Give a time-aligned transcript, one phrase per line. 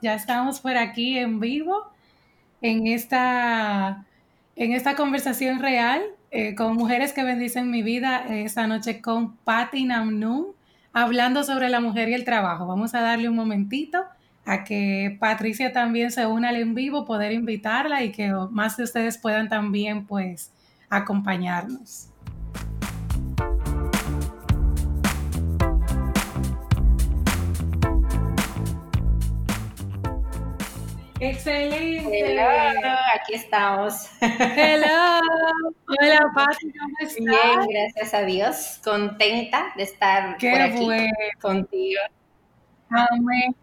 [0.00, 1.86] Ya estamos por aquí en vivo
[2.60, 4.04] en esta,
[4.56, 9.36] en esta conversación real eh, con mujeres que bendicen mi vida eh, esta noche con
[9.36, 10.46] Patti Namnum,
[10.92, 12.66] hablando sobre la mujer y el trabajo.
[12.66, 14.04] Vamos a darle un momentito
[14.44, 18.84] a que Patricia también se una al en vivo, poder invitarla y que más de
[18.84, 20.50] ustedes puedan también pues
[20.88, 22.11] acompañarnos.
[31.22, 32.40] Excelente.
[33.14, 34.10] aquí estamos.
[34.20, 35.20] Hello.
[36.00, 37.14] Hola, Pati, ¿cómo estás?
[37.16, 38.80] Bien, gracias a Dios.
[38.82, 42.00] Contenta de estar por aquí contigo.
[42.90, 43.54] Amén.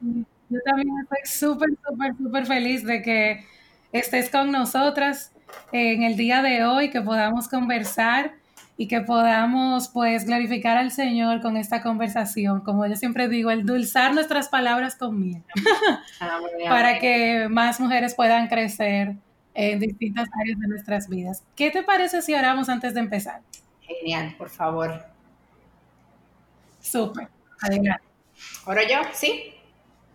[0.48, 3.46] Yo también estoy súper, súper, súper feliz de que
[3.92, 5.34] estés con nosotras
[5.74, 8.36] en el día de hoy, que podamos conversar
[8.80, 14.14] y que podamos pues glorificar al Señor con esta conversación, como yo siempre digo, endulzar
[14.14, 15.44] nuestras palabras con miel,
[16.22, 19.18] ah, para que más mujeres puedan crecer
[19.54, 21.44] en distintas áreas de nuestras vidas.
[21.58, 23.42] ¿Qué te parece si oramos antes de empezar?
[23.82, 25.04] Genial, por favor.
[26.80, 27.28] Súper,
[27.62, 28.06] adelante.
[28.66, 29.00] ¿Oro yo?
[29.12, 29.56] ¿Sí?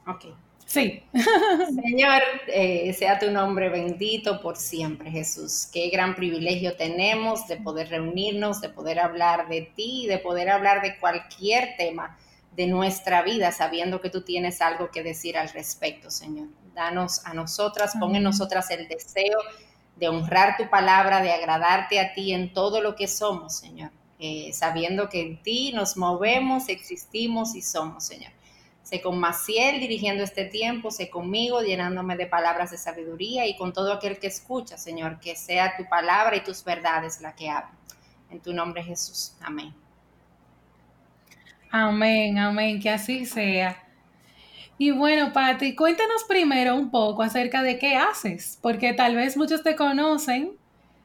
[0.06, 0.24] Ok.
[0.66, 1.02] Sí.
[1.12, 5.68] Señor, eh, sea tu nombre bendito por siempre, Jesús.
[5.72, 10.82] Qué gran privilegio tenemos de poder reunirnos, de poder hablar de ti, de poder hablar
[10.82, 12.18] de cualquier tema
[12.56, 16.48] de nuestra vida, sabiendo que tú tienes algo que decir al respecto, Señor.
[16.74, 19.38] Danos a nosotras, pon en nosotras el deseo
[19.96, 23.90] de honrar tu palabra, de agradarte a ti en todo lo que somos, Señor.
[24.18, 28.32] Eh, sabiendo que en ti nos movemos, existimos y somos, Señor.
[28.84, 33.72] Sé con Maciel dirigiendo este tiempo, sé conmigo llenándome de palabras de sabiduría y con
[33.72, 37.74] todo aquel que escucha, Señor, que sea tu palabra y tus verdades la que hablen.
[38.30, 39.32] En tu nombre Jesús.
[39.40, 39.72] Amén.
[41.70, 43.82] Amén, amén, que así sea.
[44.76, 49.62] Y bueno, Patti, cuéntanos primero un poco acerca de qué haces, porque tal vez muchos
[49.62, 50.52] te conocen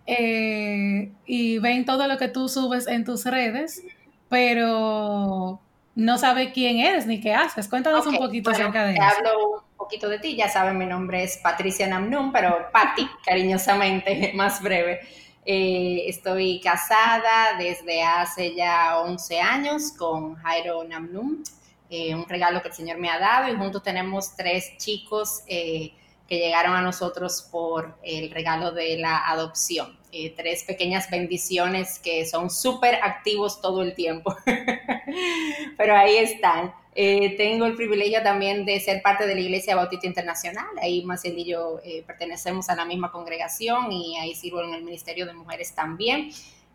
[0.06, 3.84] eh, y ven todo lo que tú subes en tus redes,
[4.28, 5.62] pero
[6.00, 7.68] no sabe quién eres ni qué haces.
[7.68, 9.04] Cuéntanos un poquito acerca de eso.
[9.04, 14.32] Hablo un poquito de ti, ya saben, mi nombre es Patricia Namnum, pero Patti, cariñosamente,
[14.36, 15.02] más breve.
[15.46, 21.44] Eh, estoy casada desde hace ya 11 años con Jairo Namnum,
[21.90, 25.94] eh, un regalo que el Señor me ha dado y juntos tenemos tres chicos eh,
[26.28, 29.99] que llegaron a nosotros por el regalo de la adopción.
[30.12, 34.36] Eh, tres pequeñas bendiciones que son súper activos todo el tiempo.
[35.78, 36.74] Pero ahí están.
[36.96, 40.66] Eh, tengo el privilegio también de ser parte de la Iglesia Bautista Internacional.
[40.82, 44.84] Ahí Maciel y yo eh, pertenecemos a la misma congregación y ahí sirvo en el
[44.84, 46.32] Ministerio de Mujeres también.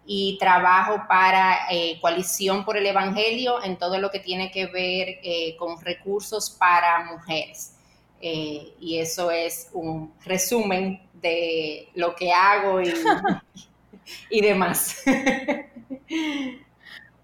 [0.06, 1.66] Y trabajo para
[2.02, 7.73] Coalición por el Evangelio en todo lo que tiene que ver con recursos para mujeres.
[8.26, 12.90] Eh, y eso es un resumen de lo que hago y,
[14.30, 15.02] y demás.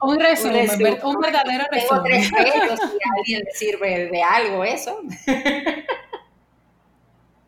[0.02, 0.68] Un resumen,
[1.02, 2.02] un, verdadero resumen.
[2.02, 4.98] Tengo tres bellos si a alguien le sirve de algo eso.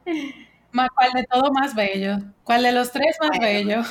[0.04, 2.19] ¿Cuál de todo más bello?
[2.44, 3.82] ¿Cuál de los tres más bello?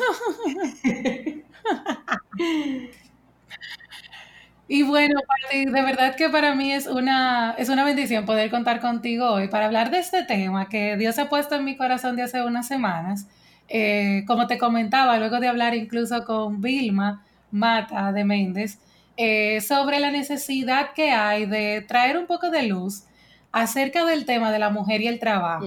[4.73, 5.19] Y bueno,
[5.51, 9.65] de verdad que para mí es una, es una bendición poder contar contigo hoy para
[9.65, 13.27] hablar de este tema que Dios ha puesto en mi corazón de hace unas semanas.
[13.67, 17.21] Eh, como te comentaba, luego de hablar incluso con Vilma
[17.51, 18.79] Mata de Méndez,
[19.17, 23.03] eh, sobre la necesidad que hay de traer un poco de luz
[23.51, 25.65] acerca del tema de la mujer y el trabajo.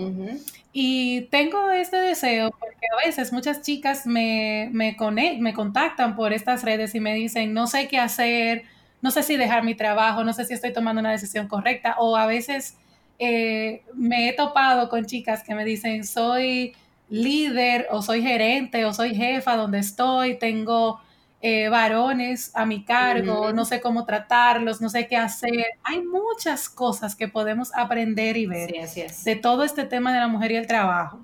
[0.73, 4.97] Y tengo este deseo porque a veces muchas chicas me, me,
[5.41, 8.65] me contactan por estas redes y me dicen, no sé qué hacer,
[9.05, 12.17] no sé si dejar mi trabajo, no sé si estoy tomando una decisión correcta o
[12.17, 12.79] a veces
[13.19, 16.75] eh, me he topado con chicas que me dicen soy
[17.11, 21.03] líder o soy gerente o soy jefa donde estoy, tengo
[21.43, 25.67] eh, varones a mi cargo, no sé cómo tratarlos, no sé qué hacer.
[25.83, 30.53] Hay muchas cosas que podemos aprender y ver de todo este tema de la mujer
[30.53, 31.21] y el trabajo.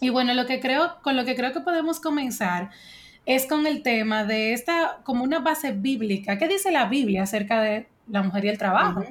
[0.00, 2.70] Y bueno, lo que creo, con lo que creo que podemos comenzar
[3.26, 6.38] es con el tema de esta, como una base bíblica.
[6.38, 9.04] ¿Qué dice la Biblia acerca de la mujer y el trabajo?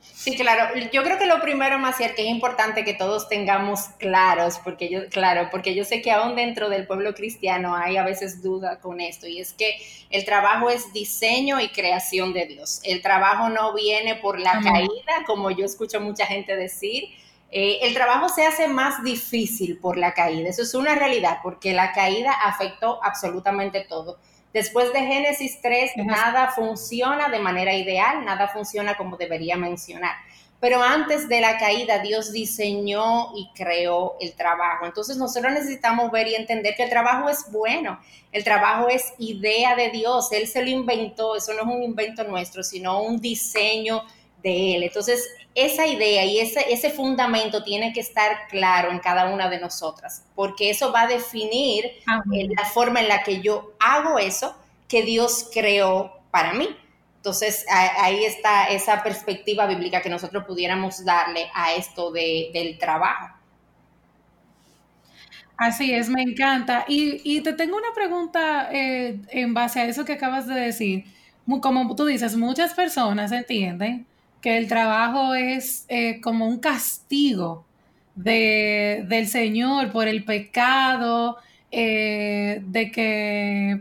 [0.00, 0.74] Sí, claro.
[0.92, 5.08] Yo creo que lo primero, Maciel, que es importante que todos tengamos claros, porque yo,
[5.08, 9.00] claro, porque yo sé que aún dentro del pueblo cristiano hay a veces duda con
[9.00, 9.76] esto, y es que
[10.10, 12.80] el trabajo es diseño y creación de Dios.
[12.84, 17.04] El trabajo no viene por la caída, como yo escucho mucha gente decir,
[17.54, 20.48] eh, el trabajo se hace más difícil por la caída.
[20.48, 24.18] Eso es una realidad, porque la caída afectó absolutamente todo.
[24.54, 30.14] Después de Génesis 3, nada funciona de manera ideal, nada funciona como debería mencionar.
[30.60, 34.86] pero antes de la caída Dios diseñó y creó el trabajo.
[34.86, 37.98] Entonces nosotros necesitamos ver y entender que el trabajo es bueno,
[38.30, 42.22] el trabajo es idea de Dios, Él se lo inventó, eso no es un invento
[42.22, 44.04] nuestro, sino un diseño
[44.42, 44.82] de Él.
[44.84, 49.60] Entonces esa idea y ese, ese fundamento tiene que estar claro en cada una de
[49.60, 54.56] nosotras, porque eso va a definir la forma en la que yo hago eso
[54.88, 56.68] que Dios creó para mí.
[57.16, 63.36] Entonces, ahí está esa perspectiva bíblica que nosotros pudiéramos darle a esto del trabajo.
[65.56, 66.84] Así es, me encanta.
[66.88, 71.04] Y, te tengo una pregunta eh, en base a eso que acabas de decir.
[71.60, 74.06] Como tú dices, muchas personas entienden
[74.42, 77.64] que el trabajo es eh, como un castigo
[78.14, 81.38] del Señor por el pecado,
[81.70, 83.80] eh, de que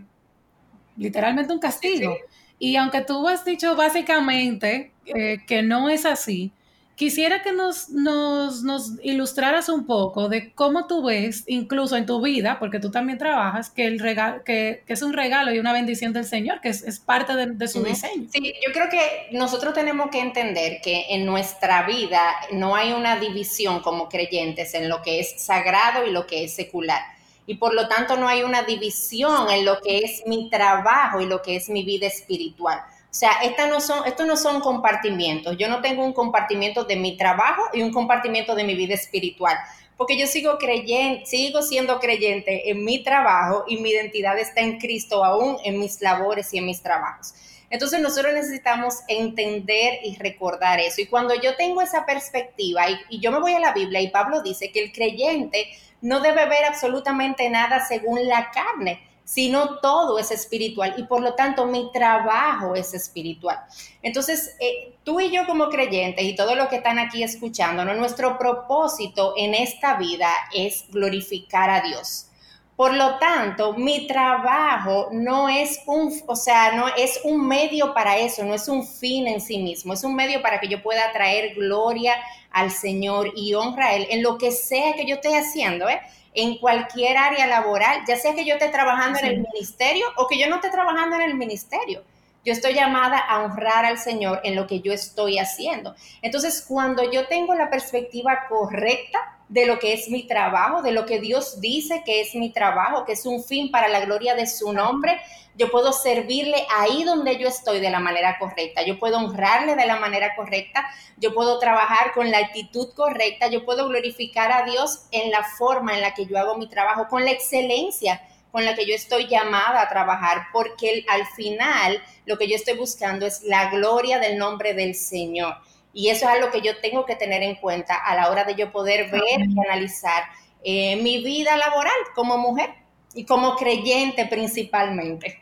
[0.95, 2.15] literalmente un castigo.
[2.59, 6.51] Y aunque tú has dicho básicamente eh, que no es así,
[7.01, 12.21] quisiera que nos, nos, nos, ilustraras un poco de cómo tú ves, incluso en tu
[12.21, 16.13] vida, porque tú también trabajas, que, el regalo, que, es un regalo y una bendición
[16.13, 18.27] del Señor, que es, parte de, su diseño.
[18.31, 22.21] Sí, yo creo que nosotros tenemos que entender que en nuestra vida
[22.51, 26.53] no hay una división como creyentes en lo que es sagrado y lo que es
[26.53, 27.01] secular
[27.47, 31.25] y por lo tanto no hay una división en lo que es mi trabajo y
[31.25, 32.79] lo que es mi vida espiritual.
[33.11, 35.57] O sea, estas no son, estos no son compartimientos.
[35.57, 39.57] Yo no tengo un compartimiento de mi trabajo y un compartimiento de mi vida espiritual,
[39.97, 44.79] porque yo sigo creyendo, sigo siendo creyente en mi trabajo y mi identidad está en
[44.79, 47.33] Cristo aún en mis labores y en mis trabajos.
[47.69, 51.01] Entonces nosotros necesitamos entender y recordar eso.
[51.01, 54.41] Y cuando yo tengo esa perspectiva, y yo me voy a la Biblia y Pablo
[54.41, 55.67] dice que el creyente
[56.01, 61.33] no debe ver absolutamente nada según la carne, sino todo es espiritual y por lo
[61.35, 63.59] tanto mi trabajo es espiritual.
[64.01, 68.37] Entonces, eh, tú y yo como creyentes y todos los que están aquí escuchando, nuestro
[68.37, 72.27] propósito en esta vida es glorificar a Dios.
[72.75, 78.17] Por lo tanto, mi trabajo no es un, o sea, no es un medio para
[78.17, 81.11] eso, no es un fin en sí mismo, es un medio para que yo pueda
[81.13, 82.15] traer gloria
[82.49, 86.01] al Señor y honra a Él en lo que sea que yo esté haciendo, ¿eh?
[86.33, 90.39] En cualquier área laboral, ya sea que yo esté trabajando en el ministerio o que
[90.39, 92.03] yo no esté trabajando en el ministerio.
[92.43, 95.95] Yo estoy llamada a honrar al Señor en lo que yo estoy haciendo.
[96.21, 99.19] Entonces, cuando yo tengo la perspectiva correcta
[99.51, 103.03] de lo que es mi trabajo, de lo que Dios dice que es mi trabajo,
[103.03, 105.19] que es un fin para la gloria de su nombre,
[105.55, 109.85] yo puedo servirle ahí donde yo estoy de la manera correcta, yo puedo honrarle de
[109.85, 110.85] la manera correcta,
[111.17, 115.95] yo puedo trabajar con la actitud correcta, yo puedo glorificar a Dios en la forma
[115.95, 118.21] en la que yo hago mi trabajo, con la excelencia
[118.51, 122.75] con la que yo estoy llamada a trabajar, porque al final lo que yo estoy
[122.75, 125.55] buscando es la gloria del nombre del Señor.
[125.93, 128.55] Y eso es algo que yo tengo que tener en cuenta a la hora de
[128.55, 130.23] yo poder ver y analizar
[130.63, 132.69] eh, mi vida laboral como mujer
[133.13, 135.37] y como creyente principalmente.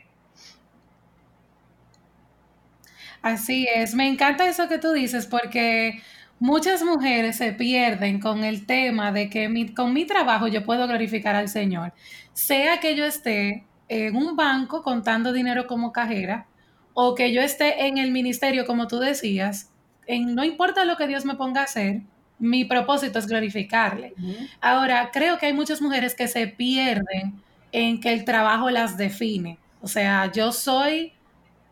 [3.22, 6.00] Así es, me encanta eso que tú dices porque
[6.38, 11.36] muchas mujeres se pierden con el tema de que con mi trabajo yo puedo glorificar
[11.36, 11.92] al Señor,
[12.32, 16.46] sea que yo esté en un banco contando dinero como cajera
[16.94, 19.69] o que yo esté en el ministerio, como tú decías,
[20.14, 22.02] en, no importa lo que Dios me ponga a hacer,
[22.38, 24.14] mi propósito es glorificarle.
[24.60, 27.40] Ahora, creo que hay muchas mujeres que se pierden
[27.70, 29.58] en que el trabajo las define.
[29.82, 31.12] O sea, yo soy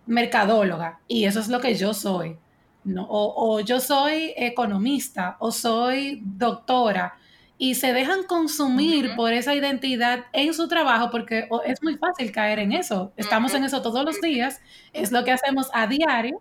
[0.07, 2.37] mercadóloga y eso es lo que yo soy.
[2.85, 7.19] No, o, yo soy economista o soy doctora
[7.59, 12.61] y se dejan consumir por esa identidad en su trabajo porque es muy fácil caer
[12.61, 13.13] en eso.
[13.17, 14.61] Estamos en eso todos los días,
[14.93, 16.41] es lo que hacemos a diario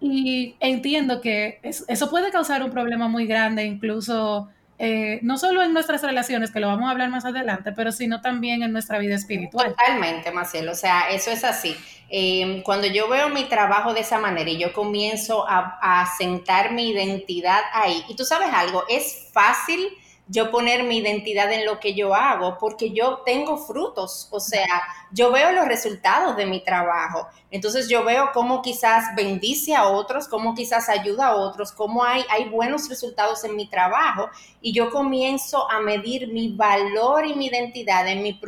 [0.00, 4.48] y entiendo que eso puede causar un problema muy grande, incluso
[4.78, 8.20] eh, no solo en nuestras relaciones, que lo vamos a hablar más adelante, pero sino
[8.20, 9.70] también en nuestra vida espiritual.
[9.70, 11.76] Totalmente, Maciel, o sea, eso es así.
[12.10, 16.72] Em, cuando yo veo mi trabajo de esa manera y yo comienzo a, a sentar
[16.72, 19.88] mi identidad ahí, y tú sabes algo, es fácil
[20.26, 24.82] yo poner mi identidad en lo que yo hago, porque yo tengo frutos, o sea,
[25.10, 27.28] yo veo los resultados de mi trabajo.
[27.50, 32.24] Entonces yo veo cómo quizás bendice a otros, cómo quizás ayuda a otros, cómo hay,
[32.50, 34.28] buenos resultados en mi trabajo
[34.60, 38.40] y yo comienzo a medir mi valor y mi identidad en mi,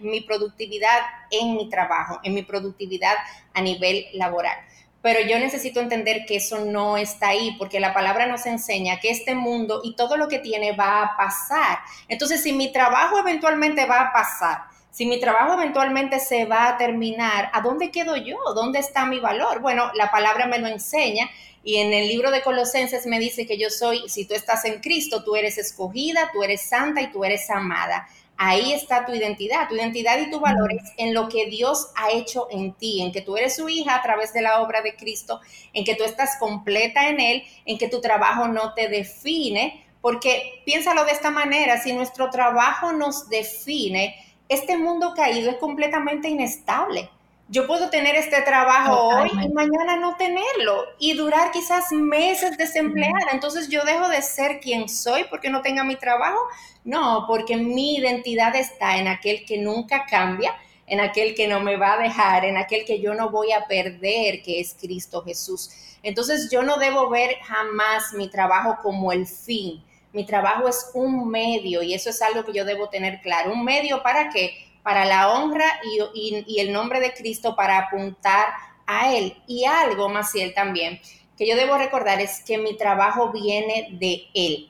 [0.00, 3.16] mi productividad en mi trabajo, en mi productividad
[3.54, 4.56] a nivel laboral
[5.02, 9.10] pero yo necesito entender que eso no está ahí, porque la palabra nos enseña que
[9.10, 11.78] este mundo y todo lo que tiene va a pasar.
[12.08, 14.62] Entonces, si mi trabajo eventualmente va a pasar,
[14.94, 18.36] Si mi trabajo eventualmente se va a terminar, ¿a dónde quedo yo?
[18.54, 19.60] ¿Dónde está mi valor?
[19.60, 21.30] Bueno, la palabra me lo enseña
[21.64, 24.80] y en el libro de Colosenses me dice que yo soy, si tú estás en
[24.80, 28.06] Cristo, tú eres escogida, tú eres santa y tú eres amada.
[28.44, 32.48] Ahí está tu identidad, tu identidad y tu valores en lo que Dios ha hecho
[32.50, 35.40] en ti, en que tú eres su hija a través de la obra de Cristo,
[35.72, 40.60] en que tú estás completa en Él, en que tu trabajo no te define, porque
[40.66, 44.16] piénsalo de esta manera, si nuestro trabajo nos define,
[44.48, 47.08] este mundo caído es completamente inestable.
[47.52, 53.30] Yo puedo tener este trabajo hoy y mañana no tenerlo y durar quizás meses desempleada.
[53.30, 56.38] Entonces yo dejo de ser quien soy porque no tenga mi trabajo.
[56.82, 60.54] No, porque mi identidad está en aquel que nunca cambia,
[60.86, 63.66] en aquel que no me va a dejar, en aquel que yo no voy a
[63.66, 65.98] perder, que es Cristo Jesús.
[66.02, 71.28] Entonces yo no debo ver jamás mi trabajo como el fin mi trabajo es un
[71.30, 73.52] medio y eso es algo que yo debo tener claro.
[73.52, 74.54] Un medio para qué?
[74.82, 75.66] Para la honra
[76.14, 78.48] y, el nombre de Cristo, para apuntar
[78.86, 79.36] a Él.
[79.46, 81.00] Y algo, más Él también,
[81.36, 84.68] que yo debo recordar es que mi trabajo viene de Él.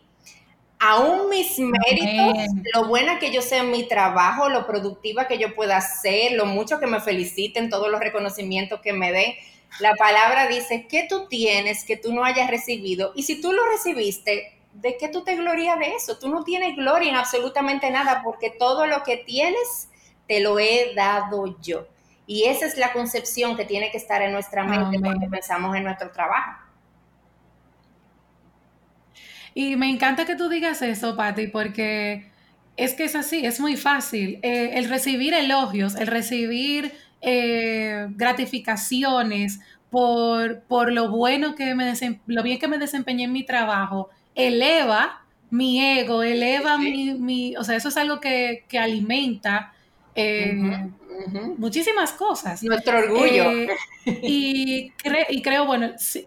[0.78, 2.34] Aún mis méritos,
[2.74, 6.44] lo buena que yo sea en mi trabajo, lo productiva que yo pueda ser, lo
[6.44, 9.32] mucho que me feliciten, todos los reconocimientos que me den,
[9.80, 13.12] la palabra dice que tú tienes que tú no hayas recibido.
[13.14, 16.18] Y si tú lo recibiste, ¿de qué tú te glorías de eso?
[16.18, 19.88] Tú no tienes gloria en absolutamente nada porque todo lo que tienes
[20.32, 21.86] te lo he dado yo.
[22.26, 25.84] Y esa es la concepción que tiene que estar en nuestra mente cuando pensamos en
[25.84, 26.58] nuestro trabajo.
[29.52, 32.30] Y me encanta que tú digas eso, Patti, porque
[32.78, 34.38] es que es así, es muy fácil.
[34.42, 39.60] Eh, el recibir elogios, el recibir eh, gratificaciones
[39.90, 41.92] por, por, lo bueno que me
[42.24, 45.22] lo bien que me desempeñé en mi trabajo, eleva
[45.52, 49.74] mi ego, eleva mi, o sea, eso es algo que, alimenta
[50.14, 50.90] eh,
[51.56, 52.62] muchísimas cosas.
[52.62, 53.50] Nuestro orgullo.
[53.50, 53.68] Eh,
[54.22, 54.92] y,
[55.30, 56.26] y, creo, bueno, nuestro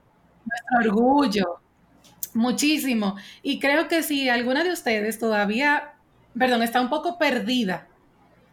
[0.79, 1.59] orgullo,
[2.33, 3.15] muchísimo.
[3.41, 5.93] Y creo que si alguna de ustedes todavía,
[6.37, 7.87] perdón, está un poco perdida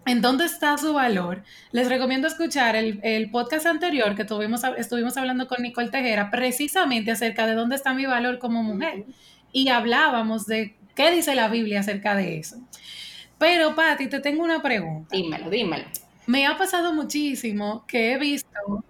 [0.04, 5.46] en dónde está su valor, les recomiendo escuchar el, podcast anterior que tuvimos, estuvimos hablando
[5.46, 9.04] con Nicole Tejera precisamente acerca de dónde está mi valor como mujer
[9.52, 12.56] y hablábamos de qué dice la Biblia acerca de eso.
[13.42, 15.16] Pero, Patti, te tengo una pregunta.
[15.16, 15.84] Dímelo, dímelo.
[16.28, 18.84] Me ha pasado muchísimo que he visto.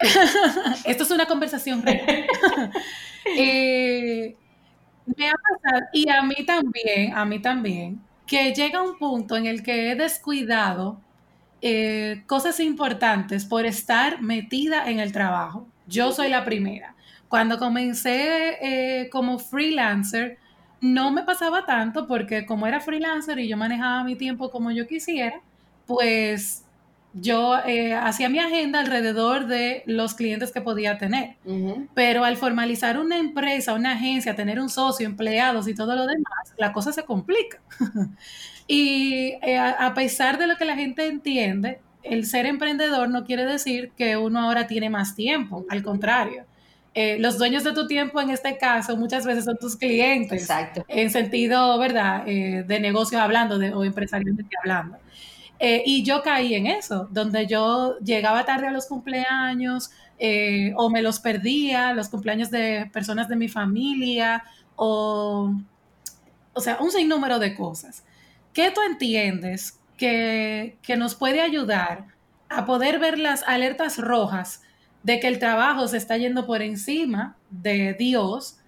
[0.86, 2.26] Esto es una conversación real.
[3.36, 4.34] Eh,
[5.04, 9.44] me ha pasado, y a mí también, a mí también, que llega un punto en
[9.44, 10.98] el que he descuidado
[11.60, 15.68] eh, cosas importantes por estar metida en el trabajo.
[15.86, 16.94] Yo soy la primera.
[17.28, 20.38] Cuando comencé eh, como freelancer,
[20.80, 24.86] no me pasaba tanto porque como era freelancer y yo manejaba mi tiempo como yo
[24.86, 25.40] quisiera,
[25.86, 26.64] pues
[27.14, 31.36] yo eh, hacía mi agenda alrededor de los clientes que podía tener.
[31.94, 36.54] Pero al formalizar una empresa, una agencia, tener un socio, empleados y todo lo demás,
[36.56, 37.60] la cosa se complica.
[38.68, 43.44] y eh, a pesar de lo que la gente entiende, el ser emprendedor no quiere
[43.44, 46.44] decir que uno ahora tiene más tiempo, al contrario.
[46.94, 50.42] Eh, los dueños de tu tiempo en este caso muchas veces son tus clientes.
[50.42, 50.84] Exacto.
[50.88, 52.24] En sentido, ¿verdad?
[52.26, 54.96] Eh, de negocios hablando de, o empresarialmente hablando.
[55.60, 59.90] Eh, y yo caí en eso, donde yo llegaba tarde a los cumpleaños
[60.74, 64.42] o me los perdía, los cumpleaños de personas de mi familia
[64.74, 65.52] o,
[66.52, 68.02] o sea, un sinnúmero de cosas.
[68.52, 72.06] ¿Qué tú entiendes que, que nos puede ayudar
[72.48, 74.62] a poder ver las alertas rojas
[75.02, 78.58] de que el trabajo se está yendo por encima de Dios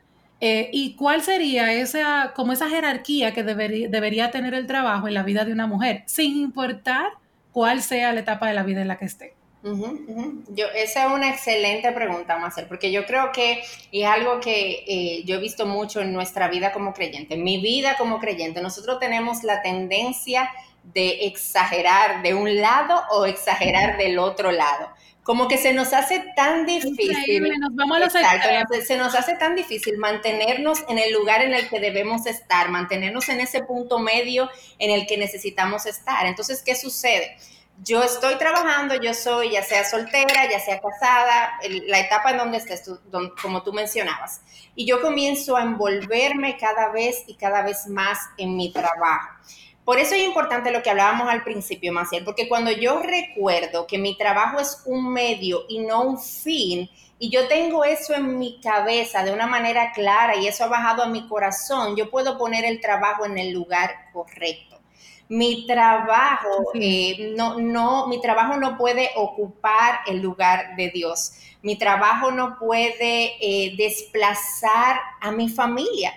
[0.41, 5.23] eh, y cuál sería esa, como esa jerarquía que debería tener el trabajo en la
[5.23, 7.11] vida de una mujer, sin importar
[7.53, 9.35] cuál sea la etapa de la vida en la que esté.
[9.63, 15.23] Yo, esa es una excelente pregunta, Marcel, porque yo creo que es algo que eh,
[15.27, 18.63] yo he visto mucho en nuestra vida como creyente, en mi vida como creyente.
[18.63, 20.51] Nosotros tenemos la tendencia
[20.83, 24.89] de exagerar de un lado o exagerar del otro lado
[25.23, 27.43] como que se nos hace tan difícil.
[27.61, 31.79] Nos vamos a se nos hace tan difícil mantenernos en el lugar en el que
[31.81, 34.49] debemos estar, mantenernos en ese punto medio
[34.79, 36.27] en el que necesitamos estar.
[36.27, 37.37] Entonces, ¿qué sucede?
[37.83, 42.59] Yo estoy trabajando, yo soy ya sea soltera, ya sea casada, la etapa en donde
[42.59, 42.83] estés,
[43.41, 44.43] como tú mencionabas,
[44.75, 49.31] y yo comienzo a envolverme cada vez y cada vez más en mi trabajo.
[49.85, 53.99] Por eso es importante lo que hablábamos al principio, Maciel, porque cuando yo recuerdo que
[53.99, 58.61] mi trabajo es un medio y no un fin, y yo tengo eso en mi
[58.61, 62.65] cabeza de una manera clara y eso ha bajado a mi corazón, yo puedo poner
[62.65, 64.79] el trabajo en el lugar correcto.
[65.29, 71.33] Mi trabajo, eh, no, no, mi trabajo no puede ocupar el lugar de Dios.
[71.63, 76.13] Mi trabajo no puede eh, desplazar a mi familia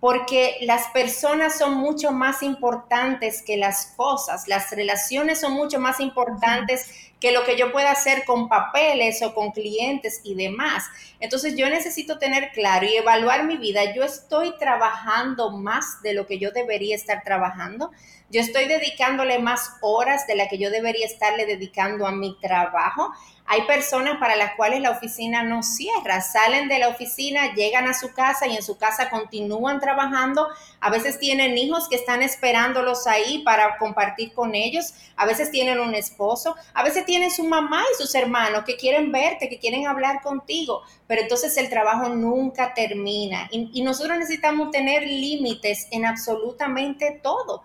[0.00, 5.98] porque las personas son mucho más importantes que las cosas, las relaciones son mucho más
[5.98, 6.88] importantes
[7.20, 10.84] que lo que yo pueda hacer con papeles o con clientes y demás.
[11.18, 13.92] Entonces yo necesito tener claro y evaluar mi vida.
[13.92, 17.90] Yo estoy trabajando más de lo que yo debería estar trabajando.
[18.30, 23.10] Yo estoy dedicándole más horas de la que yo debería estarle dedicando a mi trabajo.
[23.50, 27.94] Hay personas para las cuales la oficina no cierra, salen de la oficina, llegan a
[27.94, 30.46] su casa y en su casa continúan trabajando.
[30.80, 34.92] A veces tienen hijos que están esperándolos ahí para compartir con ellos.
[35.16, 39.10] A veces tienen un esposo, a veces tienen su mamá y sus hermanos que quieren
[39.10, 40.82] verte, que quieren hablar contigo.
[41.06, 47.62] Pero entonces el trabajo nunca termina y, nosotros necesitamos tener límites en absolutamente todo.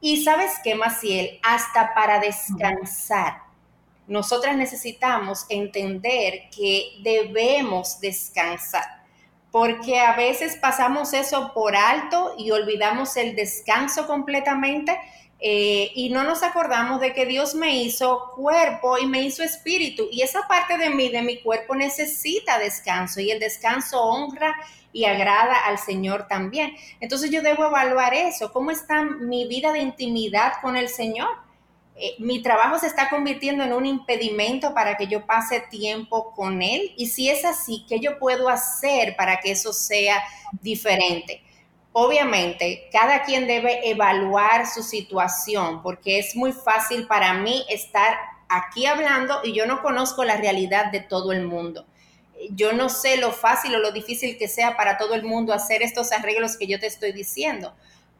[0.00, 3.43] Y sabes qué, Maciel, hasta para descansar
[4.06, 9.02] nosotras necesitamos entender que debemos descansar,
[9.50, 14.98] porque a veces pasamos eso por alto y olvidamos el descanso completamente
[15.40, 20.08] eh, y no nos acordamos de que Dios me hizo cuerpo y me hizo espíritu
[20.10, 24.54] y esa parte de mí, de mi cuerpo necesita descanso y el descanso honra
[24.92, 26.74] y agrada al Señor también.
[27.00, 31.43] Entonces yo debo evaluar eso, cómo está mi vida de intimidad con el Señor
[31.96, 36.60] eh, mi trabajo se está convirtiendo en un impedimento para que yo pase tiempo con
[36.60, 36.92] él.
[36.96, 40.22] Y si es así, ¿qué yo puedo hacer para que eso sea
[40.60, 41.42] diferente?
[41.92, 48.16] Obviamente, cada quien debe evaluar su situación porque es muy fácil para mí estar
[48.48, 51.86] aquí hablando y yo no conozco la realidad de todo el mundo.
[52.50, 55.82] Yo no sé lo fácil o lo difícil que sea para todo el mundo hacer
[55.82, 57.72] estos arreglos que yo te estoy diciendo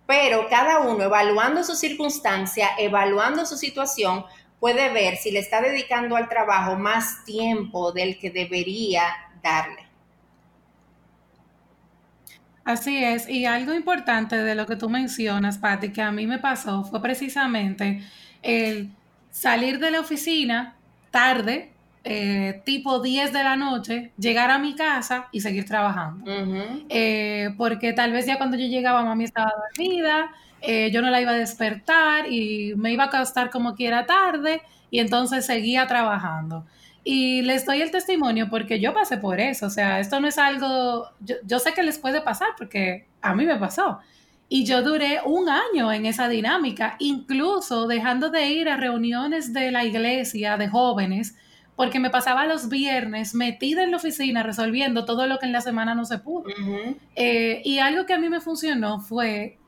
[0.06, 4.24] pero cada uno evaluando su circunstancia, evaluando su situación,
[4.60, 9.02] puede ver si le está dedicando al trabajo más tiempo del que debería
[9.42, 9.84] darle.
[12.64, 16.38] Así es, y algo importante de lo que tú mencionas, Patti, que a mí me
[16.38, 18.02] pasó fue precisamente
[18.40, 18.90] el
[19.30, 20.76] salir de la oficina
[21.10, 21.73] tarde
[22.06, 26.30] eh, tipo 10 de la noche, llegar a mi casa y seguir trabajando.
[26.90, 31.22] Eh, porque tal vez ya cuando yo llegaba mami estaba dormida, eh, yo no la
[31.22, 36.66] iba a despertar y me iba a acostar como quiera tarde y entonces seguía trabajando.
[37.04, 40.36] Y les doy el testimonio porque yo pasé por eso, o sea, esto no es
[40.36, 44.00] algo, yo, yo sé que les puede pasar porque a mí me pasó.
[44.50, 49.70] Y yo duré un año en esa dinámica, incluso dejando de ir a reuniones de
[49.70, 51.34] la iglesia de jóvenes
[51.76, 55.60] porque me pasaba los viernes metida en la oficina resolviendo todo lo que en la
[55.60, 56.44] semana no se pudo.
[57.16, 59.58] Eh, y algo que a mí me funcionó fue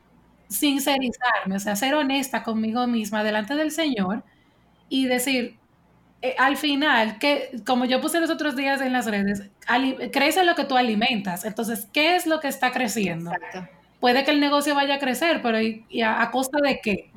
[0.49, 4.23] sincerizarme, o sea, ser honesta conmigo misma delante del Señor
[4.88, 5.57] y decir,
[6.23, 9.51] eh, al final, que como yo puse los otros días en las redes,
[10.12, 11.45] crece lo que tú alimentas.
[11.45, 13.33] Entonces, ¿qué es lo que está creciendo?
[13.33, 13.76] Exacto
[14.07, 15.59] puede que el negocio vaya a crecer, pero
[16.07, 17.11] a, costa de qué?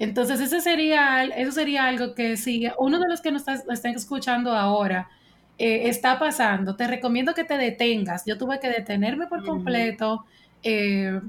[0.00, 4.50] Entonces, ese sería, eso sería algo que si uno de los que nos están escuchando
[4.50, 5.08] ahora
[5.58, 8.24] eh, está pasando, te recomiendo que te detengas.
[8.26, 10.24] Yo tuve que detenerme por completo,
[10.64, 11.20] eh,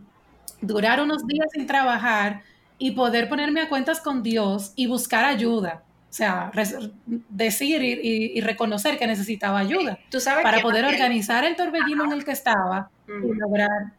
[0.61, 2.41] durar unos días sin trabajar
[2.79, 5.83] y poder ponerme a cuentas con Dios y buscar ayuda.
[6.09, 6.51] O sea,
[7.29, 9.99] decir y, reconocer que necesitaba ayuda
[10.41, 13.93] para poder organizar el torbellino en el que estaba y lograr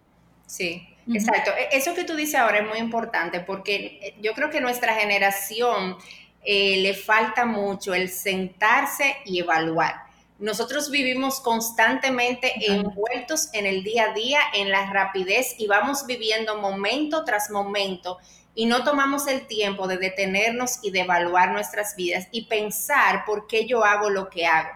[0.46, 1.52] Sí, exacto.
[1.52, 4.94] E, eso que tú dices ahora es muy importante porque eh, yo creo que nuestra
[4.94, 5.96] generación
[6.44, 10.06] eh, le falta mucho el sentarse y evaluar.
[10.38, 16.58] Nosotros vivimos constantemente envueltos en el día a día, en la rapidez y vamos viviendo
[16.60, 18.18] momento tras momento
[18.54, 23.46] y no tomamos el tiempo de detenernos y de evaluar nuestras vidas y pensar por
[23.46, 24.70] qué yo hago lo que hago.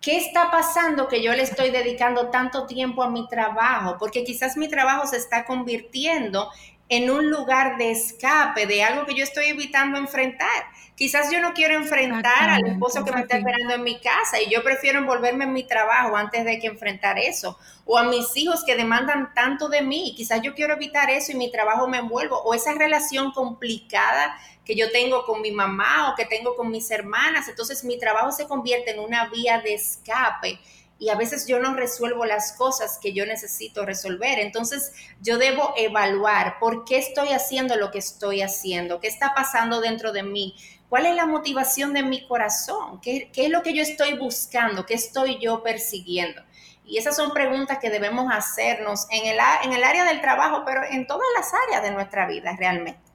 [0.00, 3.96] ¿Qué está pasando que yo le estoy dedicando tanto tiempo a mi trabajo?
[3.98, 6.50] Porque quizás mi trabajo se está convirtiendo
[6.88, 10.64] en un lugar de escape de algo que yo estoy evitando enfrentar.
[10.96, 14.50] Quizás yo no quiero enfrentar al esposo que me está esperando en mi casa y
[14.50, 17.56] yo prefiero envolverme en mi trabajo antes de que enfrentar eso.
[17.86, 20.14] O a mis hijos que demandan tanto de mí.
[20.16, 22.42] Quizás yo quiero evitar eso y mi trabajo me envuelvo.
[22.42, 24.36] O esa relación complicada
[24.70, 27.48] que yo tengo con mi mamá o que tengo con mis hermanas.
[27.48, 30.60] Entonces mi trabajo se convierte en una vía de escape
[30.96, 34.38] y a veces yo no resuelvo las cosas que yo necesito resolver.
[34.38, 39.80] Entonces yo debo evaluar por qué estoy haciendo lo que estoy haciendo, qué está pasando
[39.80, 40.54] dentro de mí,
[40.88, 44.86] cuál es la motivación de mi corazón, qué, qué es lo que yo estoy buscando,
[44.86, 46.42] qué estoy yo persiguiendo.
[46.84, 50.82] Y esas son preguntas que debemos hacernos en el, en el área del trabajo, pero
[50.88, 53.09] en todas las áreas de nuestra vida realmente.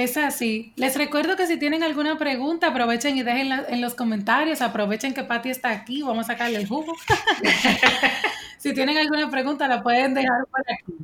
[0.00, 0.72] Es así.
[0.76, 4.62] Les recuerdo que si tienen alguna pregunta, aprovechen y dejen en los comentarios.
[4.62, 6.00] Aprovechen que Patti está aquí.
[6.00, 6.94] Vamos a sacarle el jugo.
[8.56, 10.94] si tienen alguna pregunta, la pueden dejar por aquí.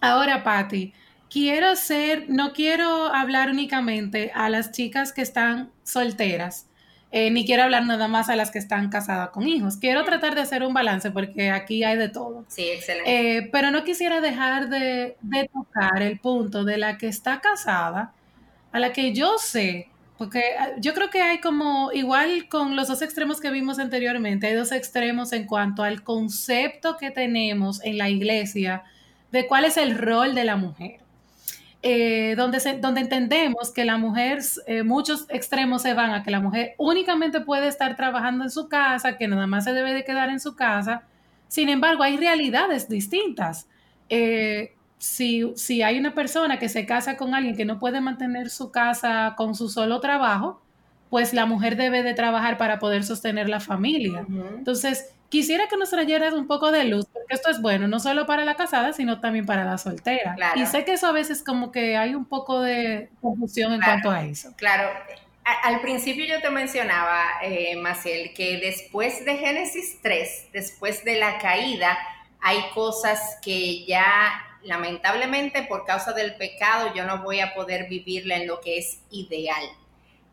[0.00, 0.94] Ahora, Patti,
[1.28, 6.68] quiero ser, no quiero hablar únicamente a las chicas que están solteras,
[7.12, 9.76] eh, ni quiero hablar nada más a las que están casadas con hijos.
[9.76, 12.44] Quiero tratar de hacer un balance porque aquí hay de todo.
[12.48, 13.38] Sí, excelente.
[13.38, 15.16] Eh, pero no quisiera dejar de,
[15.52, 18.12] tocar el punto de la que está casada,
[18.70, 22.86] a la que yo sé, porque ah, yo creo que hay como, igual con los
[22.86, 27.98] dos extremos que vimos anteriormente, hay dos extremos en cuanto al concepto que tenemos en
[27.98, 28.84] la iglesia
[29.32, 31.00] de cuál es el rol de la mujer.
[31.82, 36.40] Eh, donde, donde entendemos que la mujer, eh, muchos extremos se van a que la
[36.40, 40.28] mujer únicamente puede estar trabajando en su casa, que nada más se debe de quedar
[40.28, 41.04] en su casa.
[41.48, 43.66] Sin embargo, hay realidades distintas.
[44.10, 48.50] Eh, si, si, hay una persona que se casa con alguien que no puede mantener
[48.50, 50.60] su casa con su solo trabajo,
[51.08, 54.26] pues la mujer debe de trabajar para poder sostener la familia.
[54.58, 58.26] Entonces, Quisiera que nos trajeras un poco de luz, porque esto es bueno, no solo
[58.26, 60.36] para la casada, sino también para la soltera.
[60.56, 64.10] Y sé que eso a veces como que hay un poco de confusión en cuanto
[64.10, 64.52] a eso.
[64.56, 64.90] Claro.
[65.62, 71.38] al principio yo te mencionaba, eh, Maciel, que después de Génesis 3, después de la
[71.38, 71.96] caída,
[72.40, 78.36] hay cosas que ya lamentablemente por causa del pecado yo no voy a poder vivirla
[78.36, 79.64] en lo que es ideal.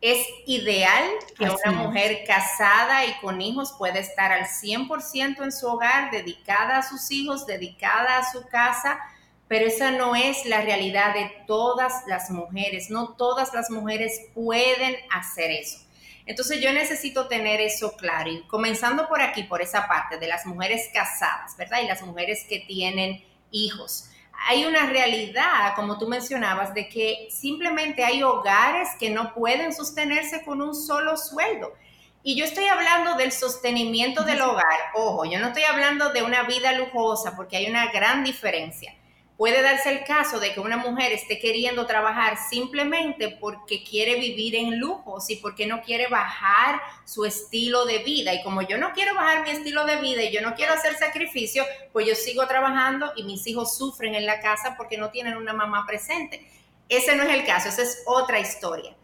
[0.00, 1.04] Es ideal
[1.36, 6.78] que una mujer casada y con hijos pueda estar al 100% en su hogar, dedicada
[6.78, 9.00] a sus hijos, dedicada a su casa,
[9.48, 12.90] pero esa no es la realidad de todas las mujeres.
[12.90, 15.78] No todas las mujeres pueden hacer eso.
[16.26, 20.44] Entonces yo necesito tener eso claro y comenzando por aquí, por esa parte de las
[20.44, 21.80] mujeres casadas, ¿verdad?
[21.82, 24.10] Y las mujeres que tienen hijos
[24.46, 30.44] hay una realidad, como tú mencionabas, de que simplemente hay hogares que no pueden sostenerse
[30.44, 31.74] con un solo sueldo.
[32.22, 34.64] Y yo estoy hablando del sostenimiento del hogar.
[34.94, 38.94] Ojo, yo no estoy hablando de una vida lujosa porque hay una gran diferencia.
[39.38, 44.56] Puede darse el caso de que una mujer esté queriendo trabajar simplemente porque quiere vivir
[44.56, 48.34] en lujos y porque no quiere bajar su estilo de vida.
[48.34, 50.96] Y como yo no quiero bajar mi estilo de vida y yo no quiero hacer
[50.96, 55.36] sacrificio, pues yo sigo trabajando y mis hijos sufren en la casa porque no tienen
[55.36, 56.44] una mamá presente.
[56.88, 58.96] Ese no es el caso, esa es otra historia.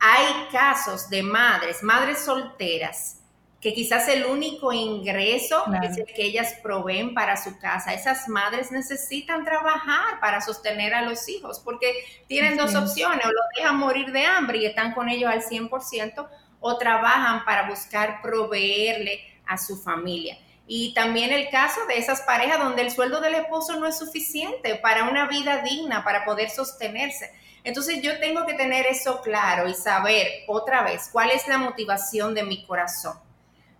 [0.00, 3.17] Hay casos de madres, madres solteras,
[3.60, 7.92] que quizás el único ingreso es el que ellas proveen para su casa.
[7.92, 11.92] Esas madres necesitan trabajar para sostener a los hijos porque
[12.28, 16.28] tienen dos opciones, o los dejan morir de hambre y están con ellos al 100%,
[16.60, 20.38] o trabajan para buscar proveerle a su familia.
[20.68, 24.76] Y también el caso de esas parejas donde el sueldo del esposo no es suficiente
[24.76, 27.32] para una vida digna, para poder sostenerse.
[27.64, 32.34] Entonces yo tengo que tener eso claro y saber otra vez cuál es la motivación
[32.34, 33.18] de mi corazón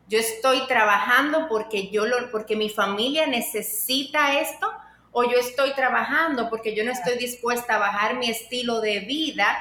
[0.09, 4.73] yo estoy trabajando porque yo lo, porque mi familia necesita esto
[5.13, 9.57] o yo estoy trabajando porque yo no estoy dispuesta a bajar mi estilo de vida,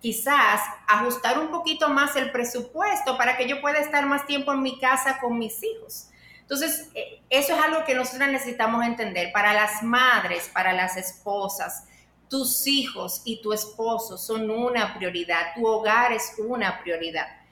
[0.00, 4.62] quizás ajustar un poquito más el presupuesto para que yo pueda estar más tiempo en
[4.62, 6.08] mi casa con mis hijos.
[6.40, 9.32] Entonces, eh, eso es algo que nosotros necesitamos entender.
[9.32, 11.84] Para las madres, para las esposas,
[12.28, 17.43] tus hijos y tu esposo son una prioridad, tu hogar es una prioridad.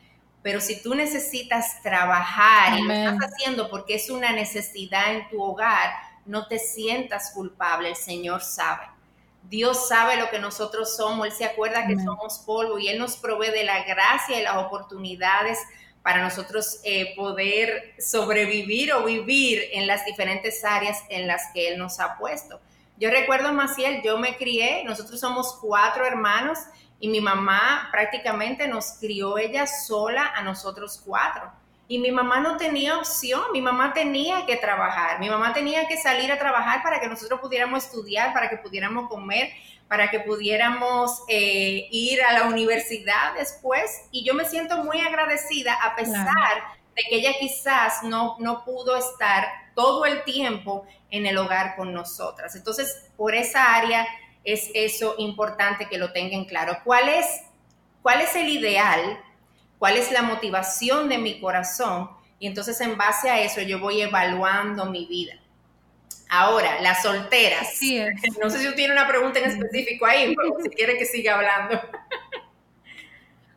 [0.42, 5.40] Pero si tú necesitas trabajar y lo estás haciendo porque es una necesidad en tu
[5.40, 5.92] hogar,
[6.26, 8.86] no te sientas culpable, el Señor sabe.
[9.48, 13.16] Dios sabe lo que nosotros somos, Él se acuerda que somos polvo y Él nos
[13.16, 15.58] provee de la gracia y las oportunidades
[16.02, 21.78] para nosotros eh, poder sobrevivir o vivir en las diferentes áreas en las que Él
[21.78, 22.60] nos ha puesto.
[22.98, 26.58] Yo recuerdo, Maciel, yo me crié, nosotros somos cuatro hermanos
[27.02, 31.50] y mi mamá prácticamente nos crió ella sola a nosotros cuatro.
[31.88, 35.96] Y mi mamá no tenía opción, mi mamá tenía que trabajar, mi mamá tenía que
[35.96, 39.50] salir a trabajar para que nosotros pudiéramos estudiar, para que pudiéramos comer,
[39.88, 44.04] para que pudiéramos eh, ir a la universidad después.
[44.12, 46.62] Y yo me siento muy agradecida a pesar
[46.94, 51.92] de que ella quizás no, no pudo estar todo el tiempo en el hogar con
[51.92, 52.54] nosotras.
[52.54, 54.06] Entonces, por esa área
[54.44, 56.78] es eso importante que lo tengan claro.
[56.84, 57.26] ¿Cuál es,
[58.02, 59.20] cuál es el ideal?
[59.78, 62.10] ¿Cuál es la motivación de mi corazón?
[62.38, 65.34] Y entonces en base a eso yo voy evaluando mi vida.
[66.28, 67.78] Ahora, las solteras.
[68.42, 71.34] No sé si usted tiene una pregunta en específico ahí, pero si quiere que siga
[71.34, 71.80] hablando.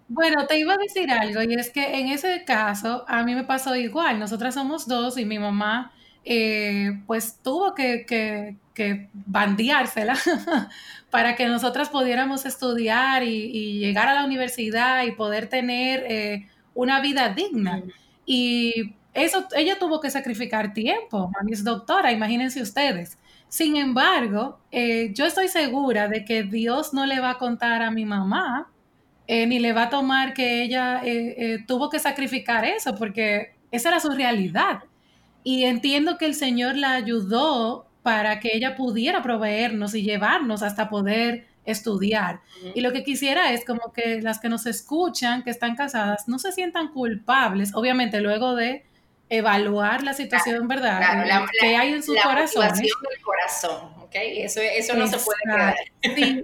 [0.08, 3.43] Bueno, te iba a decir algo, y es que en ese caso a mí me
[3.43, 4.19] pasó igual.
[4.19, 5.93] Nosotras somos dos y mi mamá,
[6.24, 8.56] eh, pues tuvo que, que
[9.13, 10.17] bandeársela
[11.09, 16.99] para que nosotras pudiéramos estudiar y, llegar a la universidad y poder tener eh, una
[17.01, 17.83] vida digna.
[18.25, 21.31] Y eso, ella tuvo que sacrificar tiempo.
[21.33, 23.17] Mami es doctora, imagínense ustedes.
[23.47, 27.91] Sin embargo, eh, yo estoy segura de que Dios no le va a contar a
[27.91, 28.69] mi mamá,
[29.27, 31.01] eh, ni le va a tomar que ella
[31.65, 34.83] tuvo que sacrificar eso, porque esa era su realidad.
[35.43, 40.89] Y entiendo que el Señor la ayudó para que ella pudiera proveernos y llevarnos hasta
[40.89, 42.39] poder estudiar.
[42.75, 46.37] Y lo que quisiera es como que las que nos escuchan, que están casadas, no
[46.37, 48.85] se sientan culpables, obviamente luego de
[49.27, 51.47] evaluar la situación, ¿verdad?
[51.59, 52.77] que hay en sus corazones.
[52.77, 52.91] del
[53.23, 54.13] corazón, ¿ok?
[54.13, 55.75] Eso, eso no se puede quedar.
[56.15, 56.43] Sí.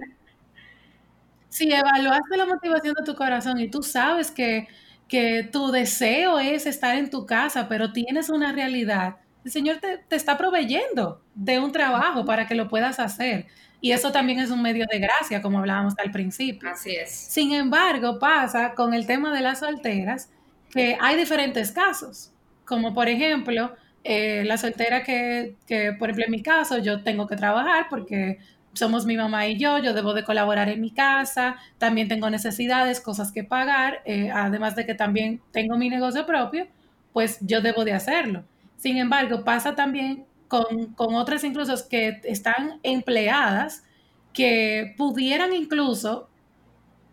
[1.48, 4.66] si evaluaste la motivación de tu corazón y tú sabes que,
[5.06, 10.16] que tu deseo es estar en tu casa, pero tienes una realidad el Señor te,
[10.16, 13.46] está proveyendo de un trabajo para que lo puedas hacer.
[13.80, 16.70] Y eso también es un medio de gracia, como hablábamos al principio.
[16.70, 17.10] Así es.
[17.10, 20.30] Sin embargo, pasa con el tema de las solteras
[20.70, 22.30] que hay diferentes casos.
[22.64, 23.74] Como por ejemplo,
[24.04, 28.38] eh, la soltera que, que, por ejemplo, en mi caso, yo tengo que trabajar porque
[28.72, 33.00] somos mi mamá y yo, yo debo de colaborar en mi casa, también tengo necesidades,
[33.00, 36.66] cosas que pagar, eh, además de que también tengo mi negocio propio,
[37.12, 38.44] pues yo debo de hacerlo.
[38.82, 43.84] Sin embargo, pasa también con, otras incluso que están empleadas
[44.32, 46.28] que pudieran incluso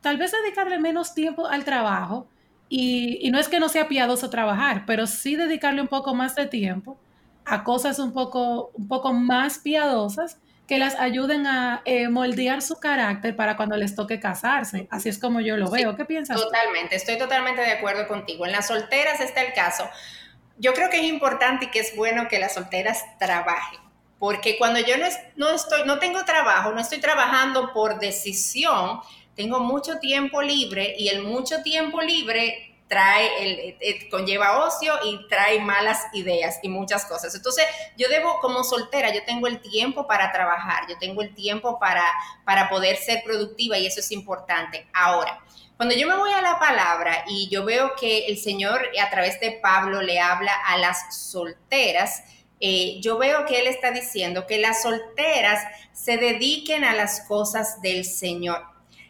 [0.02, 2.28] tal vez dedicarle menos tiempo al trabajo
[2.70, 6.48] y, no es que no sea piadoso trabajar, pero sí dedicarle un poco más de
[6.48, 7.00] tiempo
[7.46, 12.80] a cosas un poco, un poco más piadosas que las ayuden a eh, moldear su
[12.80, 14.88] carácter para cuando les toque casarse.
[14.90, 15.96] Así es como yo lo veo.
[15.96, 16.36] ¿Qué piensas?
[16.36, 18.48] Totalmente, estoy totalmente de acuerdo contigo.
[18.48, 19.88] En las solteras está el caso
[20.60, 23.80] yo creo que es importante y que es bueno que las solteras trabajen,
[24.20, 29.00] porque cuando yo no, no, estoy, no tengo trabajo, no estoy trabajando por decisión,
[29.36, 35.28] tengo mucho tiempo libre y el mucho tiempo libre trae, eh, eh, conlleva ocio y
[35.30, 37.34] trae malas ideas y muchas cosas.
[37.36, 37.64] Entonces,
[37.96, 42.04] yo debo, como soltera, yo tengo el tiempo para trabajar, yo tengo el tiempo para,
[42.44, 44.88] para poder ser productiva y eso es importante.
[44.92, 45.40] Ahora,
[45.80, 49.40] cuando yo me voy a la palabra y yo veo que el Señor a través
[49.40, 52.22] de Pablo le habla a las solteras,
[52.60, 55.64] eh, yo veo que Él está diciendo que las solteras
[55.94, 58.62] se dediquen a las cosas del Señor.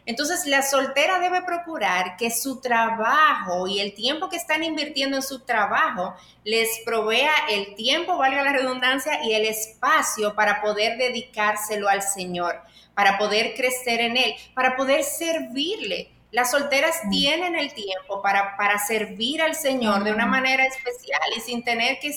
[0.06, 5.24] Entonces, la soltera debe procurar que su trabajo y el tiempo que están invirtiendo en
[5.24, 11.88] su trabajo les provea el tiempo, valga la redundancia, y el espacio para poder dedicárselo
[11.88, 12.62] al Señor,
[12.94, 16.19] para poder crecer en Él, para poder servirle.
[16.32, 17.10] Las solteras mm.
[17.10, 20.30] tienen el tiempo para, para servir al Señor de una mm.
[20.30, 22.14] manera especial y sin tener que,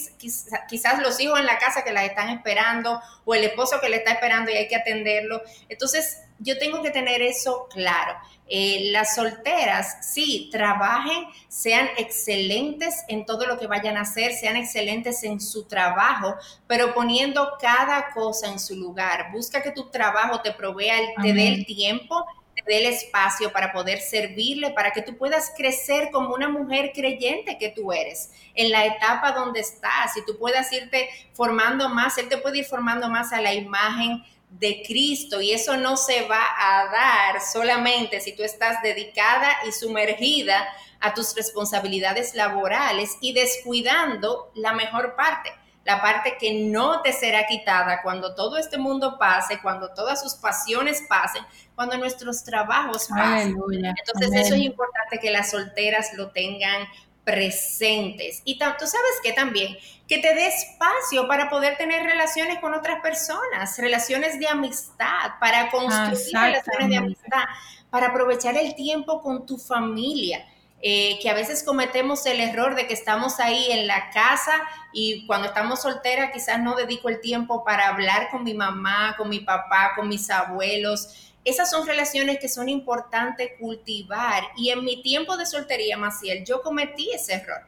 [0.68, 3.98] quizás los hijos en la casa que la están esperando o el esposo que le
[3.98, 5.42] está esperando y hay que atenderlo.
[5.70, 8.16] Entonces, yo tengo que tener eso claro.
[8.48, 14.58] Eh, las solteras, sí, trabajen, sean excelentes en todo lo que vayan a hacer, sean
[14.58, 16.36] excelentes en su trabajo,
[16.68, 19.32] pero poniendo cada cosa en su lugar.
[19.32, 22.26] Busca que tu trabajo te provea, te dé el tiempo
[22.66, 27.70] del espacio para poder servirle, para que tú puedas crecer como una mujer creyente que
[27.70, 32.38] tú eres, en la etapa donde estás, y tú puedas irte formando más, Él te
[32.38, 36.86] puede ir formando más a la imagen de Cristo y eso no se va a
[36.86, 40.68] dar solamente si tú estás dedicada y sumergida
[41.00, 45.52] a tus responsabilidades laborales y descuidando la mejor parte
[45.86, 50.36] la parte que no te será quitada cuando todo este mundo pase, cuando todas sus
[50.36, 51.44] pasiones pasen,
[51.76, 53.56] cuando nuestros trabajos pasen.
[53.72, 56.88] Entonces eso es importante que las solteras lo tengan
[57.26, 58.42] presentes.
[58.46, 63.02] Y tú sabes que también, que te dé espacio para poder tener relaciones con otras
[63.02, 67.44] personas, relaciones de amistad, para construir relaciones de amistad,
[67.90, 70.46] para aprovechar el tiempo con tu familia.
[70.86, 74.52] Eh, que a veces cometemos el error de que estamos ahí en la casa
[74.92, 79.30] y cuando estamos solteras quizás no dedico el tiempo para hablar con mi mamá, con
[79.30, 81.32] mi papá, con mis abuelos.
[81.46, 86.62] Esas son relaciones que son importantes cultivar y en mi tiempo de soltería, Maciel, yo
[86.62, 87.62] cometí ese error.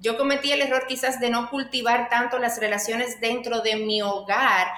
[0.00, 4.68] Yo cometí el error quizás de no cultivar tanto las relaciones dentro de mi hogar